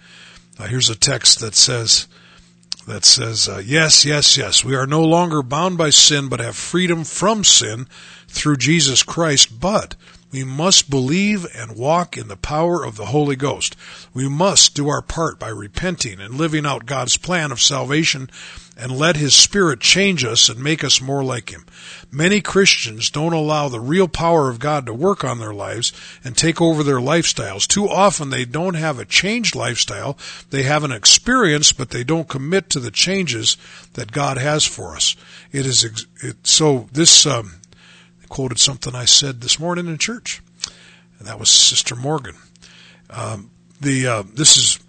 [0.58, 2.06] Uh, here's a text that says,
[2.86, 6.56] that says, uh, yes, yes, yes, we are no longer bound by sin, but have
[6.56, 7.86] freedom from sin
[8.28, 9.58] through Jesus Christ.
[9.60, 9.96] But
[10.34, 13.76] we must believe and walk in the power of the Holy Ghost.
[14.12, 18.28] We must do our part by repenting and living out God's plan of salvation
[18.76, 21.64] and let His Spirit change us and make us more like Him.
[22.10, 25.92] Many Christians don't allow the real power of God to work on their lives
[26.24, 27.68] and take over their lifestyles.
[27.68, 30.18] Too often they don't have a changed lifestyle.
[30.50, 33.56] They have an experience, but they don't commit to the changes
[33.92, 35.14] that God has for us.
[35.52, 37.60] It is, it, so this, um,
[38.34, 40.42] quoted something I said this morning in church,
[41.20, 42.34] and that was Sister Morgan.
[43.08, 44.80] Um, the uh, this is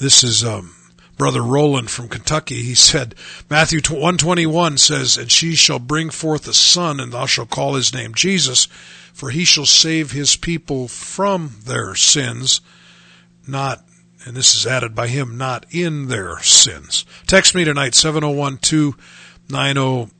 [0.00, 0.74] this is um,
[1.16, 2.56] brother Roland from Kentucky.
[2.56, 3.14] He said
[3.48, 7.50] Matthew one twenty one says, "And she shall bring forth a son, and thou shalt
[7.50, 8.66] call his name Jesus,
[9.12, 12.60] for he shall save his people from their sins,
[13.46, 13.84] not."
[14.26, 17.06] And this is added by him, not in their sins.
[17.28, 20.12] Text me tonight, 701 290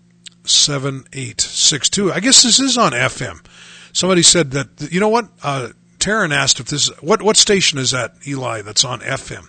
[0.53, 2.13] 7862.
[2.13, 3.45] I guess this is on FM.
[3.93, 5.29] Somebody said that, you know what?
[5.43, 9.49] Uh, Taryn asked if this, what, what station is that, Eli, that's on FM?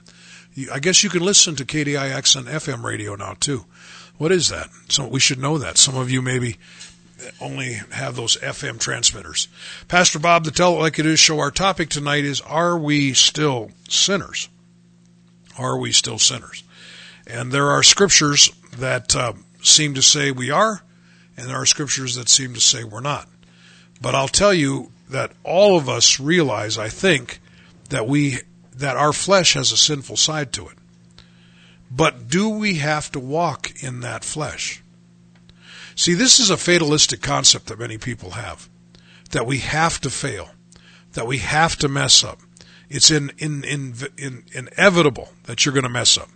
[0.72, 3.66] I guess you can listen to KDIX on FM radio now too.
[4.18, 4.70] What is that?
[4.90, 5.78] So we should know that.
[5.78, 6.58] Some of you maybe
[7.40, 9.48] only have those FM transmitters.
[9.88, 13.14] Pastor Bob, the Tell It Like It Is show, our topic tonight is Are we
[13.14, 14.50] still sinners?
[15.58, 16.64] Are we still sinners?
[17.28, 20.84] And there are scriptures that uh, seem to say we are,
[21.42, 23.28] and there are scriptures that seem to say we're not.
[24.00, 27.40] But I'll tell you that all of us realize, I think,
[27.90, 28.40] that we
[28.76, 30.78] that our flesh has a sinful side to it.
[31.90, 34.82] But do we have to walk in that flesh?
[35.96, 38.70] See, this is a fatalistic concept that many people have.
[39.32, 40.50] That we have to fail.
[41.14, 42.40] That we have to mess up.
[42.90, 46.30] It's in, in, in, in inevitable that you're going to mess up.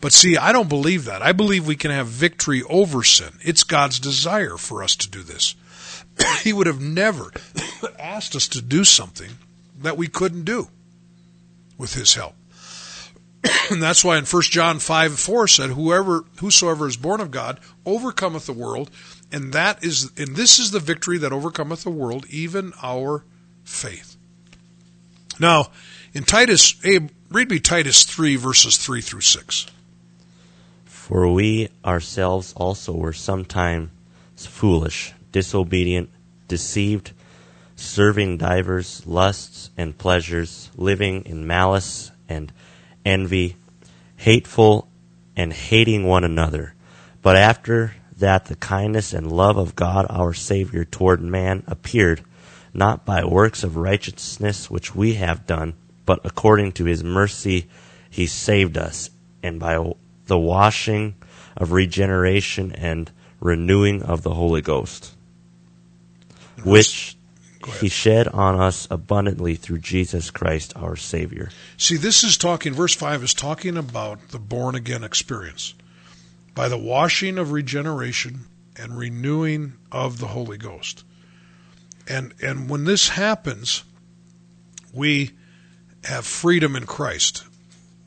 [0.00, 1.22] But see, I don't believe that.
[1.22, 3.38] I believe we can have victory over sin.
[3.40, 5.54] It's God's desire for us to do this.
[6.42, 7.32] he would have never
[7.98, 9.30] asked us to do something
[9.80, 10.68] that we couldn't do
[11.78, 12.34] with his help.
[13.70, 17.60] and that's why in 1 John 5 4 said, Whoever whosoever is born of God
[17.84, 18.90] overcometh the world,
[19.32, 23.24] and that is and this is the victory that overcometh the world, even our
[23.64, 24.16] faith.
[25.38, 25.70] Now,
[26.14, 29.66] in Titus, Abe, read me Titus 3, verses 3 through 6.
[31.06, 33.90] For we ourselves also were sometimes
[34.34, 36.10] foolish, disobedient,
[36.48, 37.12] deceived,
[37.76, 42.52] serving divers lusts and pleasures, living in malice and
[43.04, 43.54] envy,
[44.16, 44.88] hateful
[45.36, 46.74] and hating one another.
[47.22, 52.24] But after that the kindness and love of God our Savior toward man appeared,
[52.74, 57.68] not by works of righteousness which we have done, but according to his mercy
[58.10, 59.76] he saved us, and by
[60.26, 61.14] the washing
[61.56, 63.10] of regeneration and
[63.40, 65.14] renewing of the Holy Ghost,
[66.64, 67.16] which
[67.80, 71.50] he shed on us abundantly through Jesus Christ our Savior.
[71.76, 75.74] See, this is talking, verse 5 is talking about the born again experience.
[76.54, 78.44] By the washing of regeneration
[78.76, 81.04] and renewing of the Holy Ghost.
[82.08, 83.84] And, and when this happens,
[84.92, 85.32] we
[86.04, 87.44] have freedom in Christ.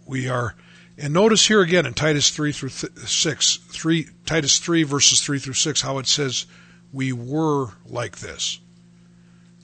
[0.05, 0.55] We are
[0.99, 5.39] and notice here again in Titus 3 through th- 6, 3, Titus 3 verses 3
[5.39, 6.45] through 6, how it says,
[6.91, 8.59] we were like this.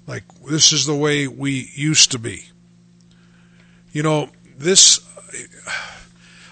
[0.07, 2.45] Like, this is the way we used to be.
[3.91, 4.99] You know, this,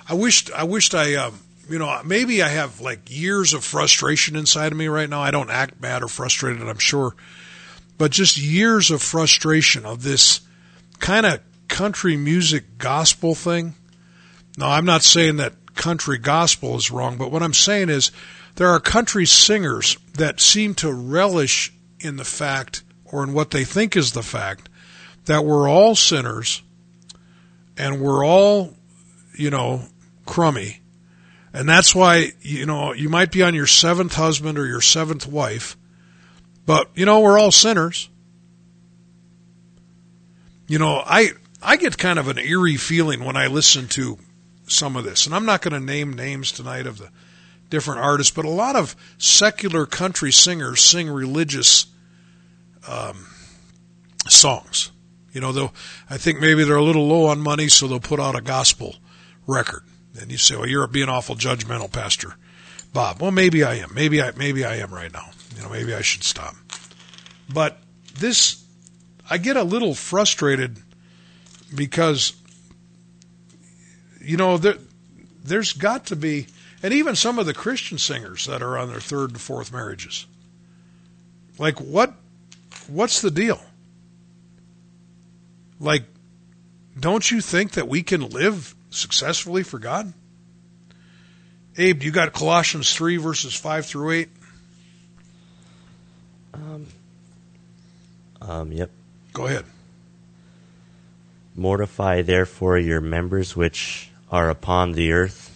[0.10, 4.36] I wished, I wished I, um, you know, maybe I have like years of frustration
[4.36, 5.22] inside of me right now.
[5.22, 7.16] I don't act mad or frustrated, I'm sure,
[7.98, 10.42] but just years of frustration of this
[11.00, 13.76] kind of country music gospel thing
[14.58, 18.12] now, I'm not saying that country gospel is wrong, but what I'm saying is
[18.56, 23.64] there are country singers that seem to relish in the fact, or in what they
[23.64, 24.70] think is the fact,
[25.26, 26.62] that we're all sinners
[27.78, 28.76] and we're all,
[29.36, 29.82] you know,
[30.26, 30.82] crummy
[31.54, 35.28] And that's why, you know, you might be on your seventh husband or your seventh
[35.28, 35.78] wife,
[36.66, 38.10] but, you know, we're all sinners.
[40.68, 41.32] You know, I,
[41.62, 44.18] I get kind of an eerie feeling when I listen to
[44.68, 47.10] some of this, and I'm not going to name names tonight of the
[47.70, 51.88] different artists, but a lot of secular country singers sing religious
[52.88, 53.26] um,
[54.28, 54.92] songs.
[55.32, 55.74] You know, they'll,
[56.10, 58.96] I think maybe they're a little low on money, so they'll put out a gospel
[59.48, 59.84] record.
[60.20, 62.36] And you say, well, you're being awful judgmental, Pastor
[62.94, 63.20] Bob.
[63.20, 63.92] Well, maybe I am.
[63.96, 65.32] Maybe I, maybe I am right now.
[65.56, 66.56] You know, maybe I should stop.
[67.52, 67.80] But
[68.20, 68.64] this,
[69.28, 70.78] I get a little frustrated
[71.74, 72.34] because,
[74.24, 74.78] you know, there,
[75.44, 76.48] there's got to be,
[76.82, 80.26] and even some of the Christian singers that are on their third and fourth marriages.
[81.58, 82.14] Like, what,
[82.88, 83.62] what's the deal?
[85.80, 86.04] Like,
[87.00, 90.14] don't you think that we can live successfully for God?
[91.78, 94.30] Abe, you got Colossians 3, verses 5 through 8?
[96.54, 96.88] Um,
[98.42, 98.92] um, yep.
[99.34, 99.66] Go ahead.
[101.56, 105.52] Mortify therefore your members which are upon the earth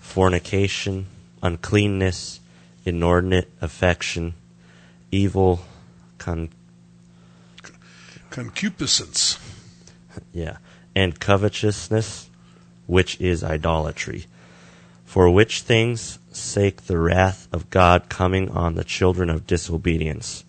[0.00, 1.04] fornication,
[1.42, 2.38] uncleanness,
[2.84, 4.32] inordinate affection,
[5.10, 5.60] evil,
[6.18, 6.48] con-
[8.30, 9.36] Concupiscence.
[10.32, 10.58] yeah,
[10.94, 12.30] and covetousness,
[12.86, 14.26] which is idolatry.
[15.04, 20.44] For which things sake the wrath of God coming on the children of disobedience,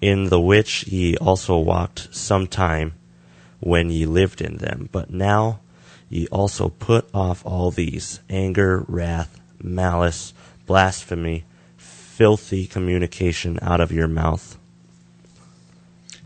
[0.00, 2.94] in the which ye also walked some time
[3.60, 4.88] when ye lived in them.
[4.90, 5.60] But now
[6.14, 10.32] ye also put off all these anger, wrath, malice,
[10.64, 11.44] blasphemy,
[11.76, 14.56] filthy communication out of your mouth.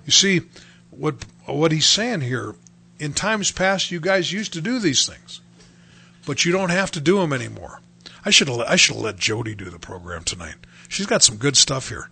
[0.04, 0.42] You see,
[0.90, 2.54] what what he's saying here,
[2.98, 5.40] in times past, you guys used to do these things,
[6.26, 7.80] but you don't have to do them anymore.
[8.26, 10.56] I should have I should have let Jody do the program tonight.
[10.88, 12.10] She's got some good stuff here.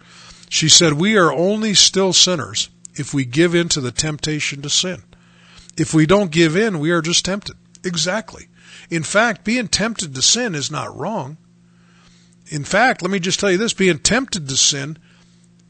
[0.49, 4.71] She said, "We are only still sinners if we give in to the temptation to
[4.71, 5.03] sin.
[5.77, 8.49] If we don't give in, we are just tempted." Exactly.
[8.91, 11.37] In fact, being tempted to sin is not wrong.
[12.49, 14.99] In fact, let me just tell you this: being tempted to sin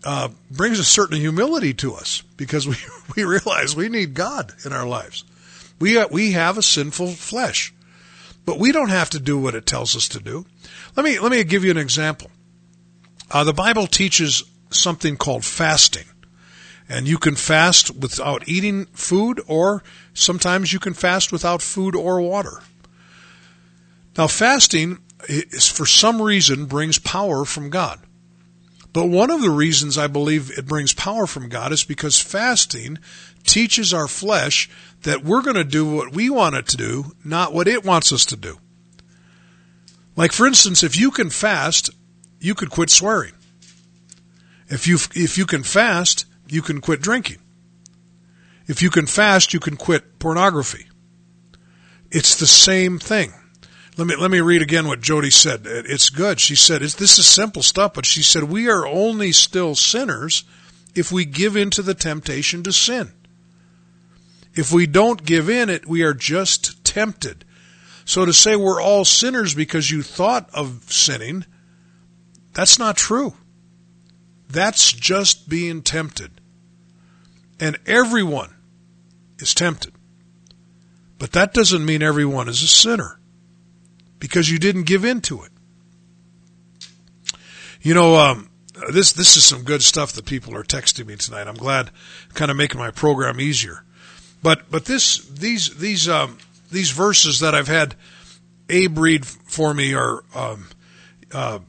[0.05, 2.77] uh, brings a certain humility to us because we
[3.17, 5.25] we realize we need God in our lives.
[5.79, 7.73] We uh, we have a sinful flesh,
[8.45, 10.47] but we don't have to do what it tells us to do.
[10.97, 12.31] Let me let me give you an example.
[13.31, 16.05] Uh, the Bible teaches something called fasting,
[16.89, 19.83] and you can fast without eating food, or
[20.15, 22.63] sometimes you can fast without food or water.
[24.17, 28.01] Now, fasting is for some reason brings power from God.
[28.93, 32.99] But one of the reasons I believe it brings power from God is because fasting
[33.45, 34.71] teaches our flesh
[35.03, 38.11] that we're going to do what we want it to do, not what it wants
[38.11, 38.59] us to do.
[40.17, 41.91] Like for instance, if you can fast,
[42.41, 43.35] you could quit swearing.
[44.69, 47.39] If you if you can fast, you can quit drinking.
[48.67, 50.87] If you can fast, you can quit pornography.
[52.11, 53.33] It's the same thing.
[53.97, 55.63] Let me let me read again what Jody said.
[55.65, 56.39] It's good.
[56.39, 60.45] She said, "This is simple stuff," but she said, "We are only still sinners
[60.95, 63.13] if we give in to the temptation to sin.
[64.55, 67.45] If we don't give in it, we are just tempted.
[68.05, 71.45] So to say we're all sinners because you thought of sinning,
[72.55, 73.35] that's not true.
[74.49, 76.41] That's just being tempted.
[77.59, 78.55] And everyone
[79.39, 79.93] is tempted.
[81.19, 83.19] But that doesn't mean everyone is a sinner
[84.19, 85.53] because you didn't give in to it.
[87.81, 88.51] You know, um,
[88.93, 91.47] this this is some good stuff that people are texting me tonight.
[91.47, 91.91] I'm glad,
[92.35, 93.85] kind of making my program easier.
[94.43, 96.39] But but this these these um,
[96.71, 97.95] these verses that I've had
[98.69, 100.69] Abe read for me are, um,
[101.33, 101.61] uh,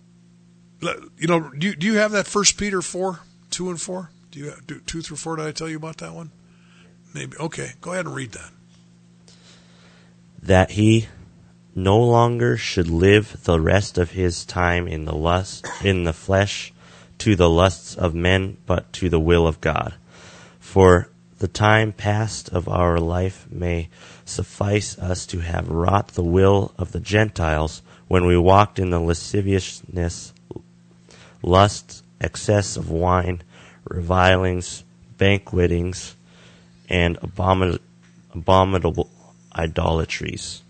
[0.81, 4.11] you know, do you, do you have that First Peter four two and four?
[4.31, 5.35] Do you do two through four?
[5.37, 6.31] Did I tell you about that one?
[7.13, 7.73] Maybe okay.
[7.81, 8.51] Go ahead and read that.
[10.41, 11.07] That he
[11.73, 16.73] no longer should live the rest of his time in the lust in the flesh
[17.19, 19.93] to the lusts of men but to the will of God
[20.59, 23.89] for the time past of our life may
[24.25, 28.99] suffice us to have wrought the will of the Gentiles when we walked in the
[28.99, 30.33] lasciviousness
[31.41, 33.41] lust excess of wine
[33.85, 34.83] revilings
[35.17, 36.15] banquetings
[36.89, 37.79] and abomin-
[38.33, 39.09] abominable
[39.55, 40.61] idolatries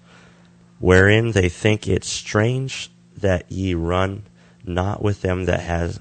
[0.80, 4.24] wherein they think it strange that ye run
[4.63, 5.99] not with them that has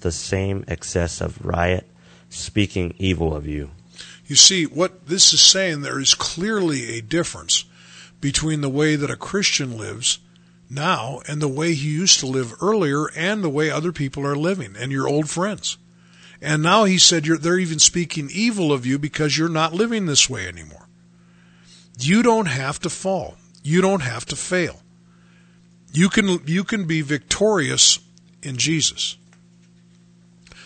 [0.00, 1.86] the same excess of riot,
[2.28, 3.70] speaking evil of you.
[4.26, 7.64] You see, what this is saying, there is clearly a difference
[8.20, 10.18] between the way that a Christian lives
[10.70, 14.36] now and the way he used to live earlier and the way other people are
[14.36, 15.76] living and your old friends.
[16.40, 20.30] And now he said they're even speaking evil of you because you're not living this
[20.30, 20.88] way anymore.
[21.98, 23.36] You don't have to fall.
[23.62, 24.80] You don't have to fail.
[25.92, 27.98] You can, you can be victorious
[28.42, 29.16] in Jesus.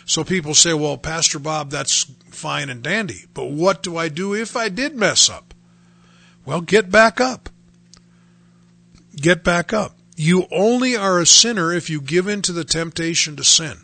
[0.06, 4.34] So people say, well, Pastor Bob, that's fine and dandy, but what do I do
[4.34, 5.54] if I did mess up?
[6.44, 7.48] Well, get back up.
[9.16, 9.96] Get back up.
[10.16, 13.78] You only are a sinner if you give in to the temptation to sin.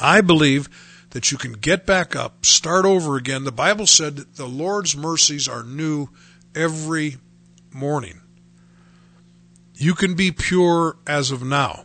[0.00, 0.68] I believe
[1.10, 3.44] that you can get back up, start over again.
[3.44, 6.08] The Bible said that the Lord's mercies are new
[6.54, 7.18] every
[7.70, 8.20] morning.
[9.74, 11.84] You can be pure as of now.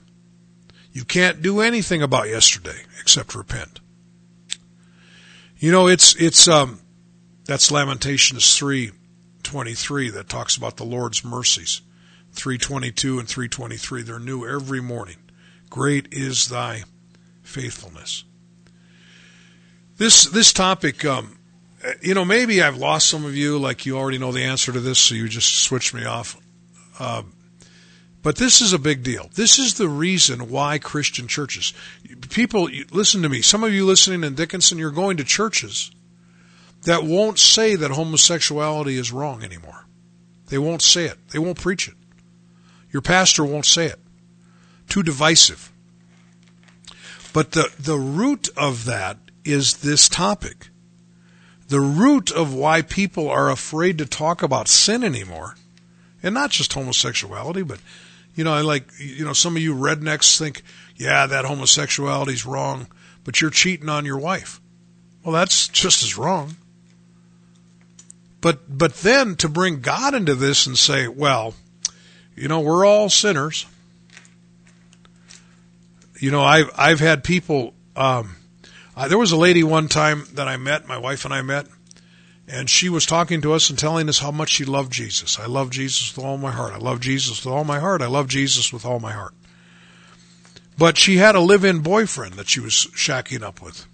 [0.91, 3.80] You can't do anything about yesterday except repent.
[5.60, 6.80] You know, it's it's um
[7.45, 8.91] that's Lamentations three
[9.48, 11.82] twenty three that talks about the Lord's mercies.
[12.34, 14.04] Three twenty two and three twenty three.
[14.04, 15.18] They're new every morning.
[15.70, 16.84] Great is thy
[17.41, 18.26] faithfulness.
[19.98, 21.39] This this topic, um,
[22.02, 24.80] you know, maybe I've lost some of you, like you already know the answer to
[24.80, 26.38] this, so you just switched me off.
[27.00, 27.24] Uh,
[28.22, 29.30] but this is a big deal.
[29.34, 31.74] This is the reason why Christian churches,
[32.30, 33.41] people, listen to me.
[33.41, 35.91] Some of you listening in Dickinson, you're going to churches
[36.84, 39.86] that won't say that homosexuality is wrong anymore.
[40.47, 41.17] They won't say it.
[41.30, 41.95] They won't preach it.
[42.91, 43.99] Your pastor won't say it.
[44.88, 45.71] Too divisive.
[47.34, 50.69] But the, the root of that is this topic.
[51.67, 55.55] The root of why people are afraid to talk about sin anymore,
[56.23, 57.80] and not just homosexuality, but
[58.36, 60.63] you know, I like you know some of you rednecks think,
[60.95, 62.88] yeah, that homosexuality's wrong,
[63.25, 64.61] but you're cheating on your wife.
[65.23, 66.55] Well, that's just as wrong.
[68.42, 71.56] But but then to bring God into this and say, well,
[72.36, 73.66] you know, we're all sinners.
[76.20, 77.74] You know, I've I've had people.
[77.96, 78.36] Um,
[78.96, 81.68] uh, there was a lady one time that I met, my wife and I met,
[82.48, 85.40] and she was talking to us and telling us how much she loved Jesus.
[85.40, 86.74] I love Jesus with all my heart.
[86.74, 88.02] I love Jesus with all my heart.
[88.02, 89.34] I love Jesus with all my heart.
[90.78, 93.88] But she had a live-in boyfriend that she was shacking up with.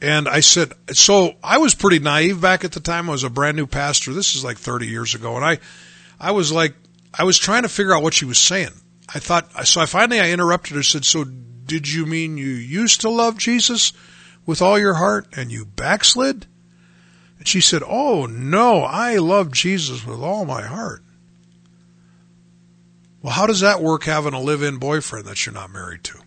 [0.00, 3.08] And I said, so I was pretty naive back at the time.
[3.08, 4.12] I was a brand new pastor.
[4.12, 5.36] This is like 30 years ago.
[5.36, 5.58] And I,
[6.20, 6.74] I was like,
[7.12, 8.70] I was trying to figure out what she was saying.
[9.12, 12.46] I thought, so I finally, I interrupted her, and said, so did you mean you
[12.46, 13.92] used to love Jesus
[14.46, 16.46] with all your heart and you backslid?
[17.38, 21.02] And she said, oh no, I love Jesus with all my heart.
[23.22, 26.18] Well, how does that work having a live-in boyfriend that you're not married to?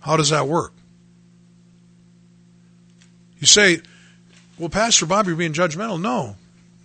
[0.00, 0.74] How does that work?
[3.42, 3.80] You say,
[4.56, 6.00] well, Pastor Bob, you're being judgmental.
[6.00, 6.36] No,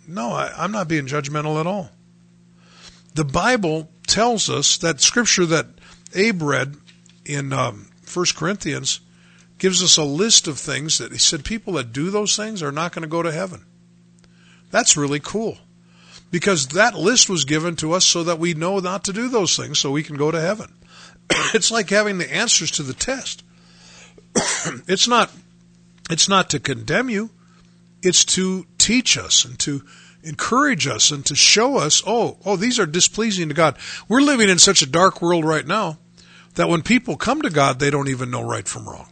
[0.08, 1.92] no, I, am not being judgmental at all.
[3.14, 5.68] The Bible tells us that scripture that
[6.16, 6.76] Abe read
[7.26, 9.02] in um, 1 Corinthians
[9.60, 12.72] gives us a list of things that he said people that do those things are
[12.72, 13.64] not going to go to heaven.
[14.72, 15.60] That's really cool.
[16.32, 19.56] Because that list was given to us so that we know not to do those
[19.56, 20.74] things so we can go to heaven.
[21.54, 23.44] it's like having the answers to the test.
[24.88, 25.30] it's not
[26.10, 27.32] it's not to condemn you,
[28.02, 29.84] it's to teach us and to
[30.24, 33.78] encourage us and to show us, oh, oh, these are displeasing to God.
[34.08, 36.00] We're living in such a dark world right now
[36.56, 39.08] that when people come to God, they don't even know right from wrong.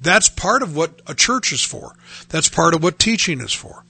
[0.00, 1.94] That's part of what a church is for.
[2.28, 3.84] That's part of what teaching is for.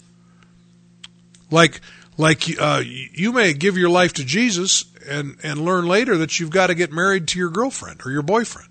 [1.51, 1.81] Like,
[2.19, 6.51] like uh, you may give your life to Jesus and and learn later that you've
[6.51, 8.69] got to get married to your girlfriend or your boyfriend.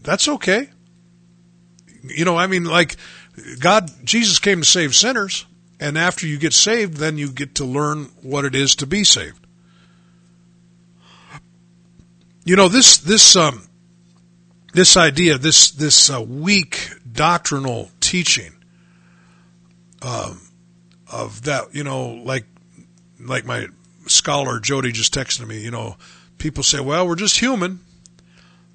[0.00, 0.70] That's okay.
[2.02, 2.96] You know, I mean, like
[3.60, 5.46] God, Jesus came to save sinners,
[5.80, 9.04] and after you get saved, then you get to learn what it is to be
[9.04, 9.46] saved.
[12.44, 13.68] You know, this this um,
[14.72, 18.52] this idea, this this uh, weak doctrinal teaching
[20.02, 20.40] um,
[21.12, 22.44] of that, you know, like
[23.20, 23.66] like my
[24.06, 25.96] scholar Jody just texted me, you know,
[26.38, 27.80] people say, well, we're just human.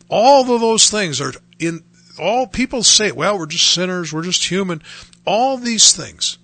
[0.10, 1.84] All of those things are in
[2.20, 4.82] all people say, well, we're just sinners, we're just human.
[5.26, 6.38] All these things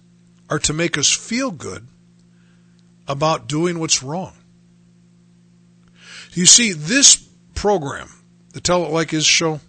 [0.49, 1.87] are to make us feel good
[3.07, 4.33] about doing what's wrong.
[6.33, 7.15] You see, this
[7.55, 8.09] program,
[8.53, 9.59] the Tell It Like Is show,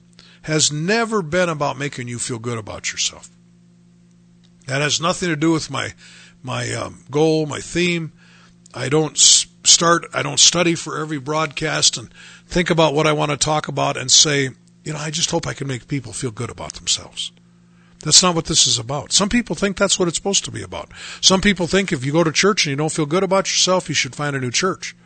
[0.42, 3.28] has never been about making you feel good about yourself.
[4.66, 5.92] That has nothing to do with my
[6.42, 8.12] my um, goal, my theme.
[8.72, 10.07] I don't start.
[10.14, 12.12] I don't study for every broadcast and
[12.46, 14.51] think about what I want to talk about and say,
[14.85, 17.33] you know, I just hope I can make people feel good about themselves.
[18.03, 19.12] That's not what this is about.
[19.12, 20.91] Some people think that's what it's supposed to be about.
[21.20, 23.89] Some people think if you go to church and you don't feel good about yourself,
[23.89, 24.97] you should find a new church.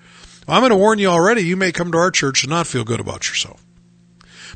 [0.46, 2.68] Well, I'm going to warn you already, you may come to our church and not
[2.68, 3.64] feel good about yourself.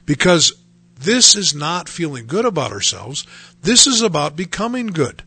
[0.07, 0.53] Because
[0.95, 3.27] this is not feeling good about ourselves.
[3.63, 5.25] This is about becoming good.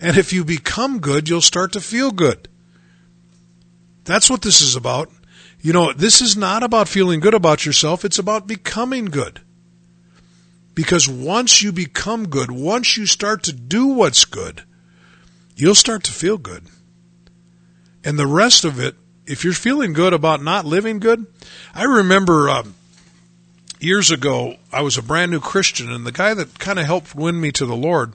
[0.00, 2.48] And if you become good, you'll start to feel good.
[4.04, 5.10] That's what this is about.
[5.60, 9.40] You know, this is not about feeling good about yourself, it's about becoming good.
[10.74, 14.62] Because once you become good, once you start to do what's good,
[15.56, 16.66] you'll start to feel good.
[18.04, 18.94] And the rest of it,
[19.26, 21.26] if you're feeling good about not living good,
[21.74, 22.74] I remember um,
[23.80, 27.14] years ago, I was a brand new Christian, and the guy that kind of helped
[27.14, 28.14] win me to the Lord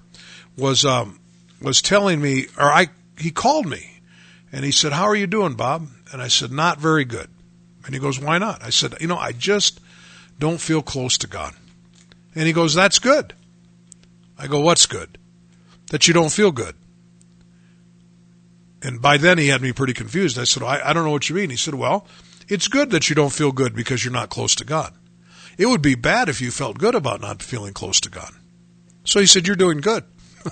[0.58, 1.20] was um,
[1.62, 2.88] was telling me, or I
[3.20, 4.00] he called me,
[4.52, 7.30] and he said, "How are you doing, Bob?" And I said, "Not very good."
[7.86, 9.82] And he goes, "Why not?" I said, "You know, I just
[10.40, 11.54] don't feel close to God."
[12.34, 13.34] And he goes, "That's good."
[14.38, 15.18] I go, "What's good?"
[15.88, 16.76] That you don't feel good.
[18.84, 20.38] And by then he had me pretty confused.
[20.38, 21.50] I said, I, I don't know what you mean.
[21.50, 22.06] He said, Well,
[22.50, 24.94] it's good that you don't feel good because you're not close to God.
[25.58, 28.32] It would be bad if you felt good about not feeling close to God.
[29.06, 30.04] So he said, You're doing good.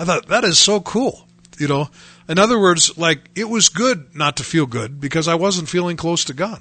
[0.00, 1.28] I thought, that is so cool.
[1.58, 1.88] You know,
[2.28, 5.96] in other words, like, it was good not to feel good because I wasn't feeling
[5.96, 6.60] close to God.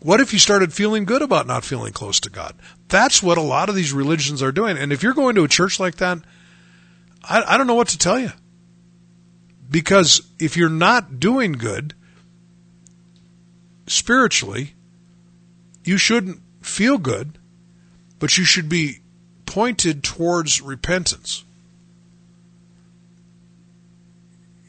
[0.00, 2.54] What if you started feeling good about not feeling close to God?
[2.86, 4.78] That's what a lot of these religions are doing.
[4.78, 6.18] And if you're going to a church like that,
[7.24, 8.30] I, I don't know what to tell you.
[9.68, 11.94] Because if you're not doing good
[13.88, 14.74] spiritually,
[15.84, 17.38] you shouldn't feel good,
[18.18, 19.00] but you should be
[19.46, 21.44] pointed towards repentance.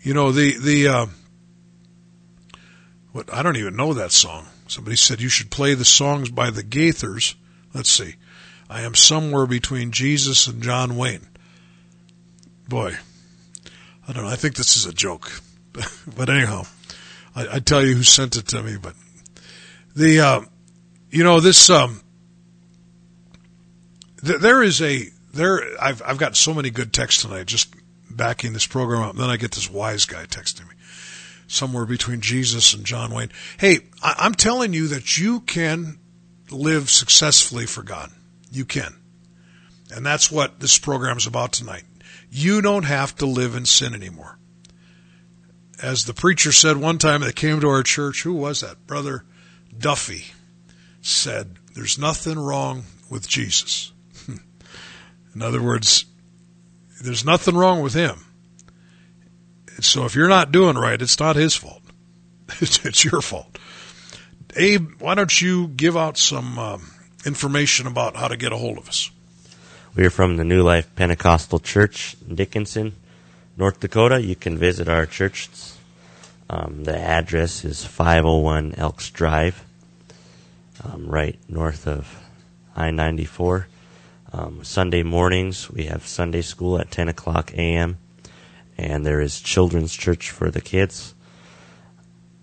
[0.02, 1.06] You know the the uh,
[3.12, 4.47] what I don't even know that song.
[4.68, 7.36] Somebody said you should play the songs by the Gaithers.
[7.74, 8.16] Let's see,
[8.70, 11.28] I am somewhere between Jesus and John Wayne.
[12.68, 12.95] Boy,
[14.08, 14.30] I don't know.
[14.30, 15.41] I think this is a joke,
[16.16, 16.64] but anyhow,
[17.36, 18.78] I, I tell you who sent it to me.
[18.82, 18.93] But
[19.95, 20.41] the uh,
[21.12, 22.02] you know this um,
[24.24, 25.62] th- there is a there.
[25.82, 27.47] I've I've got so many good texts tonight.
[27.47, 27.74] Just
[28.20, 29.12] backing this program up.
[29.12, 30.76] And then I get this wise guy texting me
[31.48, 33.32] somewhere between Jesus and John Wayne.
[33.58, 35.98] Hey, I- am telling you that you can
[36.52, 38.12] live successfully for God.
[38.52, 38.94] You can.
[39.90, 41.86] And that's what this program is about tonight.
[42.30, 44.38] You don't have to live in sin anymore.
[45.82, 48.86] As the preacher said one time that came to our church, who was that?
[48.86, 49.24] Brother
[49.76, 50.26] Duffy
[51.02, 53.94] said, There's nothing wrong with Jesus.
[54.28, 56.06] in other words,
[57.02, 58.26] there's nothing wrong with him.
[59.82, 61.82] So if you're not doing right, it's not his fault.
[62.62, 63.60] It's, it's your fault.
[64.56, 66.91] Abe, why don't you give out some um,
[67.24, 69.12] information about how to get a hold of us?
[69.95, 72.95] We are from the New Life Pentecostal Church in Dickinson,
[73.56, 74.20] North Dakota.
[74.20, 75.50] You can visit our church.
[76.50, 79.64] Um, the address is 501 Elks Drive,
[80.84, 82.20] um, right north of
[82.76, 83.68] I 94.
[84.32, 87.98] Um, Sunday mornings, we have Sunday school at 10 o'clock a.m.,
[88.78, 91.16] and there is children's church for the kids.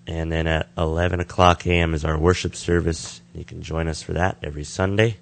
[0.07, 1.95] And then at 11 o'clock a.m.
[1.95, 3.21] is our worship service.
[3.35, 5.19] You can join us for that every Sunday.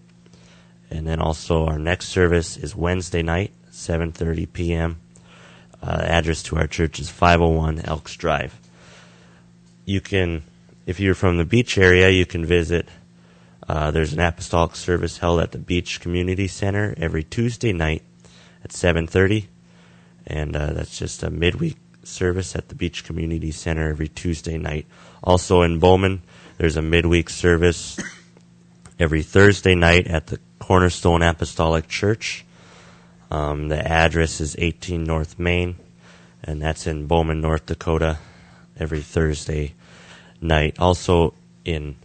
[0.90, 5.00] And then also our next service is Wednesday night, 7:30 p.m.
[5.82, 8.58] Uh, address to our church is 501 Elks Drive.
[9.84, 10.42] You can,
[10.86, 12.88] if you're from the beach area, you can visit
[13.68, 18.02] uh, there's an apostolic service held at the Beach Community Center every Tuesday night
[18.62, 19.46] at 7:30,
[20.26, 24.86] and uh, that's just a midweek service at the Beach Community Center every Tuesday night.
[25.22, 26.22] Also in Bowman,
[26.58, 27.98] there's a midweek service
[28.98, 32.44] every Thursday night at the Cornerstone Apostolic Church.
[33.30, 35.76] Um, the address is 18 North Main,
[36.42, 38.18] and that's in Bowman, North Dakota,
[38.78, 39.74] every Thursday
[40.40, 40.78] night.
[40.78, 41.34] Also
[41.64, 41.96] in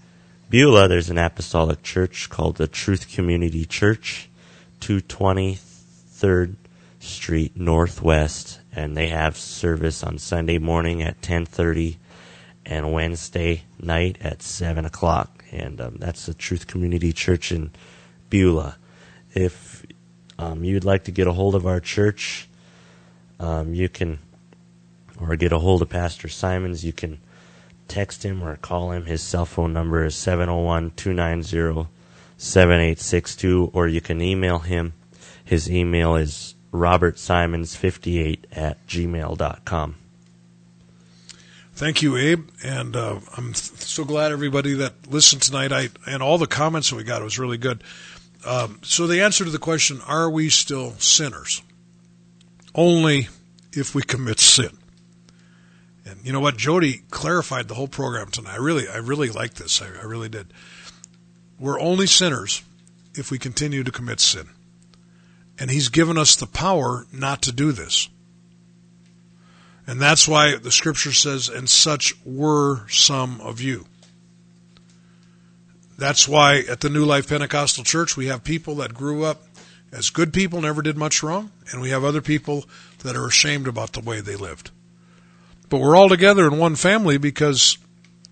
[0.50, 4.32] Beulah, there's an apostolic church called the Truth Community Church,
[4.80, 6.56] 223rd
[7.00, 11.98] Street Northwest, and they have service on Sunday morning at 10:30
[12.66, 15.46] and Wednesday night at 7 o'clock.
[15.52, 17.70] And um, that's the Truth Community Church in
[18.32, 18.78] Beulah.
[19.36, 19.86] If
[20.40, 22.50] um, you'd like to get a hold of our church,
[23.40, 24.18] um, you can,
[25.22, 27.20] or get a hold of Pastor Simons, you can
[27.90, 29.06] text him or call him.
[29.06, 31.90] His cell phone number is 701 290
[32.38, 34.94] 7862, or you can email him.
[35.44, 39.96] His email is robertsimons58 at gmail.com.
[41.74, 45.72] Thank you, Abe, and uh, I'm so glad everybody that listened tonight.
[45.72, 47.84] I and all the comments that we got was really good.
[48.46, 51.62] Um, so the answer to the question, are we still sinners?
[52.76, 53.30] Only
[53.72, 54.79] if we commit sin.
[56.10, 56.58] And you know what?
[56.58, 58.54] Jody clarified the whole program tonight.
[58.54, 59.82] I really, I really like this.
[59.82, 60.48] I, I really did.
[61.60, 62.64] We're only sinners
[63.14, 64.50] if we continue to commit sin.
[65.60, 68.10] And he's given us the power not to do this.
[69.86, 73.86] And that's why the scripture says, and such were some of you.
[75.98, 79.44] That's why at the New Life Pentecostal Church we have people that grew up
[79.92, 82.66] as good people, never did much wrong, and we have other people
[83.00, 84.72] that are ashamed about the way they lived.
[85.70, 87.78] But we're all together in one family because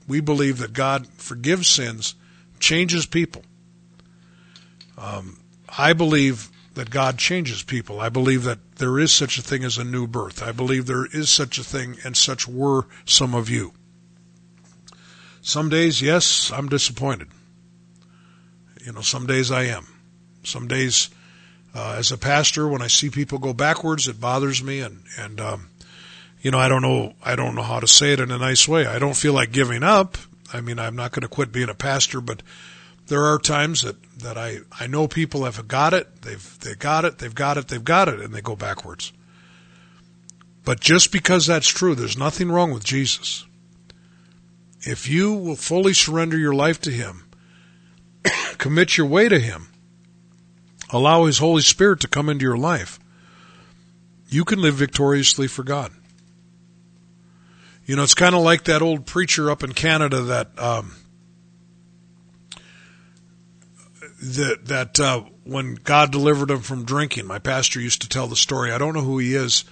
[0.08, 2.16] we believe that God forgives sins,
[2.60, 3.44] changes people.
[4.98, 5.40] Um,
[5.78, 8.00] I believe that God changes people.
[8.00, 10.42] I believe that there is such a thing as a new birth.
[10.42, 13.74] I believe there is such a thing, and such were some of you.
[15.42, 17.30] Some days, yes, I'm disappointed.
[18.86, 19.88] You know, some days I am.
[20.44, 21.10] Some days,
[21.76, 25.42] uh, as a pastor, when I see people go backwards, it bothers me, and and
[25.42, 25.70] um,
[26.42, 28.68] you know, I don't know, I don't know how to say it in a nice
[28.68, 28.86] way.
[28.86, 30.18] I don't feel like giving up.
[30.54, 32.42] I mean, I'm not going to quit being a pastor, but
[33.08, 37.06] there are times that that I I know people have got it, they've they got
[37.06, 39.14] it, they've got it, they've got it, and they go backwards.
[40.64, 43.46] But just because that's true, there's nothing wrong with Jesus.
[44.82, 47.26] If you will fully surrender your life to Him,
[48.58, 49.70] commit your way to Him,
[50.90, 53.00] allow His Holy Spirit to come into your life,
[54.28, 55.92] you can live victoriously for God.
[57.88, 60.94] You know, it's kind of like that old preacher up in Canada that um,
[64.22, 68.36] that that uh, when God delivered him from drinking, my pastor used to tell the
[68.36, 68.74] story.
[68.74, 69.64] I don't know who he is,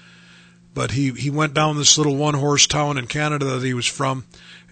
[0.74, 3.86] but he he went down this little one horse town in Canada that he was
[3.86, 4.24] from,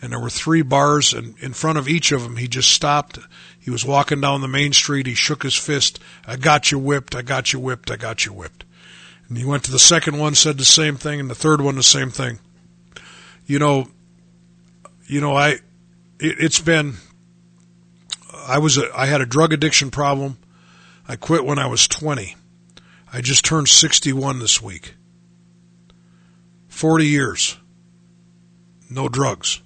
[0.01, 3.19] and there were three bars, and in front of each of them, he just stopped.
[3.59, 5.05] He was walking down the main street.
[5.05, 5.99] He shook his fist.
[6.25, 7.13] I got you whipped.
[7.13, 7.91] I got you whipped.
[7.91, 8.63] I got you whipped.
[9.27, 11.75] And he went to the second one, said the same thing, and the third one
[11.75, 12.39] the same thing.
[13.53, 13.87] You know,
[15.05, 15.61] you know, I it,
[16.19, 16.95] it's been
[18.47, 20.39] I was a, I had a drug addiction problem.
[21.07, 22.35] I quit when I was 20.
[23.13, 24.95] I just turned 61 this week.
[26.69, 27.55] 40 years.
[28.89, 29.61] No drugs.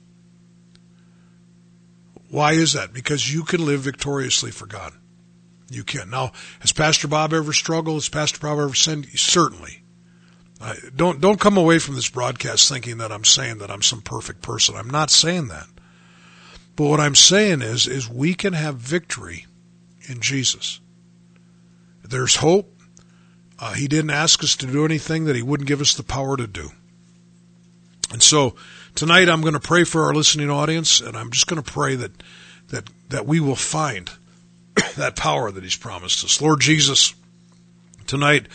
[2.29, 2.91] Why is that?
[2.91, 4.91] Because you can live victoriously for God.
[5.69, 6.09] You can.
[6.09, 7.95] Now, has Pastor Bob ever struggled?
[7.95, 9.07] Has Pastor Bob ever sinned?
[9.15, 9.81] Certainly.
[10.59, 14.01] I, don't don't come away from this broadcast thinking that I'm saying that I'm some
[14.01, 14.75] perfect person.
[14.75, 15.67] I'm not saying that.
[16.75, 19.45] But what I'm saying is, is we can have victory
[20.07, 20.79] in Jesus.
[22.03, 22.73] There's hope.
[23.59, 26.37] Uh, he didn't ask us to do anything that he wouldn't give us the power
[26.37, 26.69] to do.
[28.11, 28.55] And so
[28.95, 31.95] tonight I'm going to pray for our listening audience, and I'm just going to pray
[31.95, 32.11] that
[32.69, 34.11] that that we will find
[34.97, 36.41] that power that he's promised us.
[36.41, 37.13] Lord Jesus,
[38.05, 38.47] tonight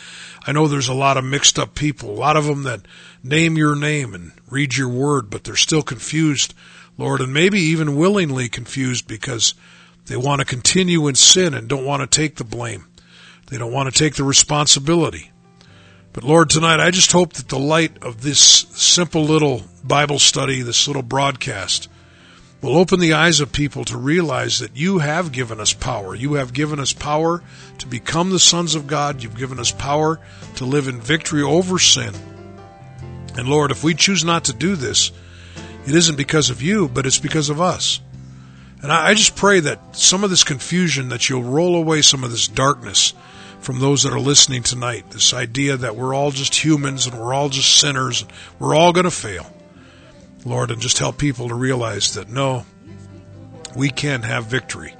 [0.45, 2.81] I know there's a lot of mixed up people, a lot of them that
[3.23, 6.53] name your name and read your word, but they're still confused
[6.97, 9.53] Lord, and maybe even willingly confused because
[10.05, 12.85] they want to continue in sin and don't want to take the blame.
[13.47, 15.31] They don't want to take the responsibility.
[16.11, 20.61] But Lord, tonight I just hope that the light of this simple little Bible study,
[20.61, 21.89] this little broadcast,
[22.63, 26.15] will open the eyes of people to realize that you have given us power.
[26.15, 27.43] You have given us power
[27.79, 29.21] to become the sons of God.
[29.21, 30.19] You've given us power
[30.55, 32.13] to live in victory over sin.
[33.37, 35.11] And Lord, if we choose not to do this,
[35.85, 37.99] it isn't because of you, but it's because of us.
[38.81, 42.31] And I, just pray that some of this confusion, that you'll roll away some of
[42.31, 43.13] this darkness
[43.59, 45.09] from those that are listening tonight.
[45.09, 48.93] This idea that we're all just humans and we're all just sinners and we're all
[48.93, 49.51] going to fail.
[50.45, 52.65] Lord, and just help people to realize that no,
[53.75, 54.93] we can have victory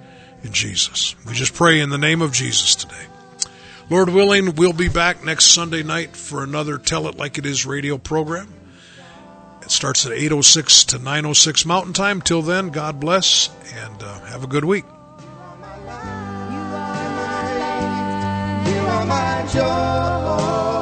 [0.43, 1.15] in Jesus.
[1.25, 3.05] We just pray in the name of Jesus today.
[3.89, 7.65] Lord willing, we'll be back next Sunday night for another Tell It Like It Is
[7.65, 8.53] radio program.
[9.61, 12.21] It starts at 8.06 to 9.06 Mountain Time.
[12.21, 14.85] Till then, God bless and uh, have a good week.
[18.65, 19.63] You are my joy.
[19.63, 19.81] Tell
[20.19, 20.72] them how you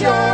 [0.00, 0.33] your